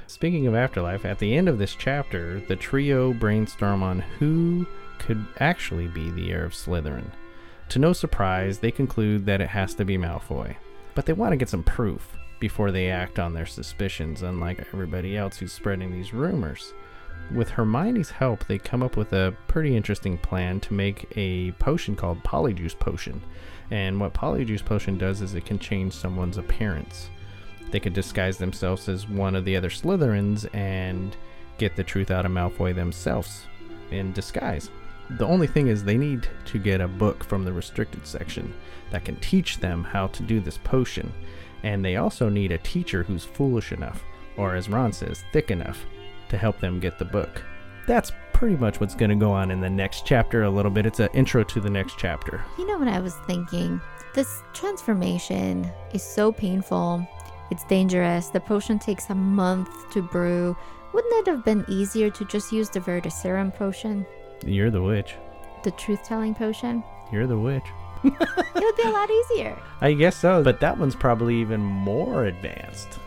speaking 0.08 0.47
of 0.47 0.56
afterlife, 0.56 1.06
at 1.06 1.19
the 1.19 1.36
end 1.36 1.47
of 1.47 1.60
this 1.60 1.75
chapter, 1.75 2.39
the 2.47 2.56
trio 2.56 3.13
brainstorm 3.13 3.84
on 3.84 3.99
who 3.99 4.65
could 4.97 5.23
actually 5.39 5.88
be 5.88 6.10
the 6.12 6.32
heir 6.32 6.45
of 6.45 6.54
Slytherin. 6.54 7.12
To 7.71 7.79
no 7.79 7.93
surprise, 7.93 8.60
they 8.60 8.69
conclude 8.69 9.25
that 9.27 9.39
it 9.39 9.47
has 9.47 9.73
to 9.75 9.86
be 9.86 9.97
Malfoy. 9.97 10.57
But 10.93 11.05
they 11.05 11.13
want 11.13 11.31
to 11.31 11.38
get 11.38 11.47
some 11.47 11.63
proof 11.63 12.17
before 12.41 12.69
they 12.69 12.91
act 12.91 13.17
on 13.17 13.34
their 13.34 13.45
suspicions, 13.45 14.23
unlike 14.23 14.67
everybody 14.73 15.15
else 15.15 15.38
who's 15.38 15.53
spreading 15.53 15.89
these 15.89 16.13
rumors. 16.13 16.73
With 17.34 17.51
Hermione's 17.51 18.10
help, 18.10 18.45
they 18.45 18.57
come 18.57 18.84
up 18.84 18.97
with 18.97 19.13
a 19.13 19.34
pretty 19.47 19.77
interesting 19.77 20.17
plan 20.17 20.60
to 20.60 20.73
make 20.73 21.07
a 21.15 21.53
potion 21.53 21.95
called 21.95 22.21
Polyjuice 22.25 22.77
Potion. 22.77 23.21
And 23.69 24.01
what 24.01 24.13
Polyjuice 24.13 24.65
Potion 24.65 24.97
does 24.97 25.21
is 25.21 25.34
it 25.34 25.45
can 25.45 25.57
change 25.57 25.93
someone's 25.93 26.38
appearance. 26.38 27.10
They 27.69 27.79
could 27.79 27.93
disguise 27.93 28.38
themselves 28.38 28.89
as 28.89 29.07
one 29.07 29.34
of 29.34 29.45
the 29.45 29.55
other 29.55 29.69
Slytherins 29.69 30.45
and 30.53 31.15
get 31.57 31.77
the 31.77 31.86
truth 31.86 32.12
out 32.12 32.25
of 32.25 32.34
Malfoy 32.34 32.75
themselves 32.75 33.45
in 33.91 34.12
disguise. 34.12 34.69
The 35.17 35.26
only 35.26 35.47
thing 35.47 35.67
is, 35.67 35.84
they 35.84 35.97
need 35.97 36.28
to 36.45 36.58
get 36.58 36.82
a 36.82 36.88
book 36.88 37.24
from 37.24 37.43
the 37.43 37.54
restricted 37.54 38.08
section 38.08 38.54
that 38.91 39.06
can 39.06 39.17
teach 39.17 39.60
them 39.60 39.84
how 39.84 40.08
to 40.08 40.24
do 40.24 40.39
this 40.39 40.58
potion. 40.58 41.12
And 41.63 41.84
they 41.84 41.97
also 41.97 42.30
need 42.30 42.52
a 42.52 42.58
teacher 42.58 43.04
who's 43.04 43.26
foolish 43.26 43.71
enough, 43.71 44.04
or 44.38 44.56
as 44.56 44.69
Ron 44.69 44.93
says, 44.93 45.24
thick 45.32 45.52
enough, 45.52 45.86
to 46.30 46.38
help 46.38 46.60
them 46.60 46.80
get 46.80 46.97
the 46.97 47.06
book. 47.06 47.43
That's 47.88 48.12
pretty 48.34 48.56
much 48.56 48.80
what's 48.80 48.95
going 48.95 49.10
to 49.10 49.15
go 49.15 49.32
on 49.32 49.52
in 49.52 49.62
the 49.62 49.69
next 49.69 50.06
chapter 50.06 50.43
a 50.43 50.50
little 50.50 50.71
bit. 50.71 50.86
It's 50.86 51.00
an 51.00 51.10
intro 51.13 51.43
to 51.43 51.60
the 51.60 51.69
next 51.69 51.97
chapter. 51.97 52.43
You 52.58 52.65
know 52.65 52.80
what 52.80 52.88
I 52.88 53.00
was 53.00 53.15
thinking? 53.28 53.80
This 54.15 54.41
transformation 54.54 55.69
is 55.93 56.04
so 56.04 56.32
painful. 56.32 57.06
It's 57.52 57.65
dangerous. 57.65 58.30
The 58.30 58.39
potion 58.39 58.80
takes 58.80 59.10
a 59.10 59.15
month 59.15 59.69
to 59.91 60.02
brew. 60.02 60.56
Wouldn't 60.93 61.28
it 61.28 61.32
have 61.32 61.45
been 61.45 61.65
easier 61.67 62.10
to 62.10 62.26
just 62.26 62.52
use 62.52 62.69
the 62.69 62.80
Veritaserum 62.80 63.54
potion? 63.54 64.06
You're 64.45 64.71
the 64.71 64.82
witch. 64.82 65.15
The 65.63 65.71
truth 65.71 66.04
telling 66.04 66.34
potion? 66.34 66.84
You're 67.12 67.27
the 67.27 67.38
witch. 67.38 67.65
it 68.04 68.13
would 68.56 68.75
be 68.75 68.84
a 68.84 68.89
lot 68.89 69.10
easier. 69.10 69.58
I 69.80 69.93
guess 69.93 70.15
so, 70.15 70.43
but 70.43 70.60
that 70.62 70.77
one's 70.77 70.95
probably 70.95 71.36
even 71.36 71.62
more 71.62 72.25
advanced. 72.25 72.99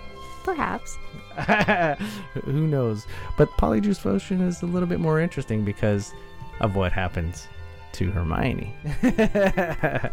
Perhaps. 0.44 0.97
Who 2.44 2.66
knows? 2.66 3.07
But 3.37 3.51
Polyjuice 3.53 4.01
Potion 4.01 4.40
is 4.40 4.62
a 4.62 4.66
little 4.66 4.88
bit 4.88 5.01
more 5.01 5.20
interesting 5.20 5.64
because 5.64 6.12
of 6.61 6.77
what 6.77 6.92
happens 6.92 7.49
to 7.92 8.11
Hermione. 8.11 8.73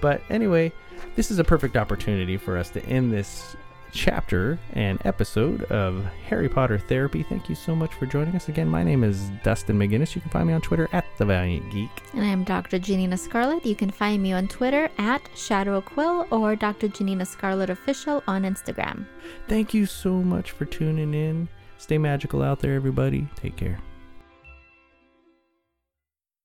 but 0.00 0.22
anyway, 0.30 0.72
this 1.16 1.30
is 1.30 1.38
a 1.38 1.44
perfect 1.44 1.76
opportunity 1.76 2.36
for 2.36 2.56
us 2.56 2.70
to 2.70 2.84
end 2.86 3.12
this 3.12 3.56
chapter 3.92 4.58
and 4.72 4.98
episode 5.04 5.64
of 5.64 6.04
Harry 6.26 6.48
Potter 6.48 6.78
Therapy. 6.78 7.22
Thank 7.22 7.48
you 7.48 7.54
so 7.54 7.76
much 7.76 7.92
for 7.94 8.06
joining 8.06 8.34
us 8.34 8.48
again. 8.48 8.68
My 8.68 8.82
name 8.82 9.04
is 9.04 9.30
Dustin 9.44 9.78
McGinnis. 9.78 10.14
You 10.14 10.20
can 10.20 10.30
find 10.30 10.48
me 10.48 10.54
on 10.54 10.60
Twitter 10.60 10.88
at 10.92 11.04
The 11.18 11.24
Valiant 11.24 11.70
Geek. 11.70 11.90
And 12.14 12.22
I 12.22 12.28
am 12.28 12.44
Dr. 12.44 12.78
Janina 12.78 13.16
Scarlet. 13.16 13.64
You 13.64 13.76
can 13.76 13.90
find 13.90 14.22
me 14.22 14.32
on 14.32 14.48
Twitter 14.48 14.90
at 14.98 15.22
Shadow 15.36 15.80
Quill 15.80 16.26
or 16.30 16.56
Dr. 16.56 16.88
Janina 16.88 17.26
Scarlet 17.26 17.70
Official 17.70 18.22
on 18.26 18.42
Instagram. 18.42 19.06
Thank 19.48 19.74
you 19.74 19.86
so 19.86 20.14
much 20.14 20.50
for 20.50 20.64
tuning 20.64 21.14
in. 21.14 21.48
Stay 21.78 21.98
magical 21.98 22.42
out 22.42 22.60
there, 22.60 22.74
everybody. 22.74 23.28
Take 23.36 23.56
care. 23.56 23.78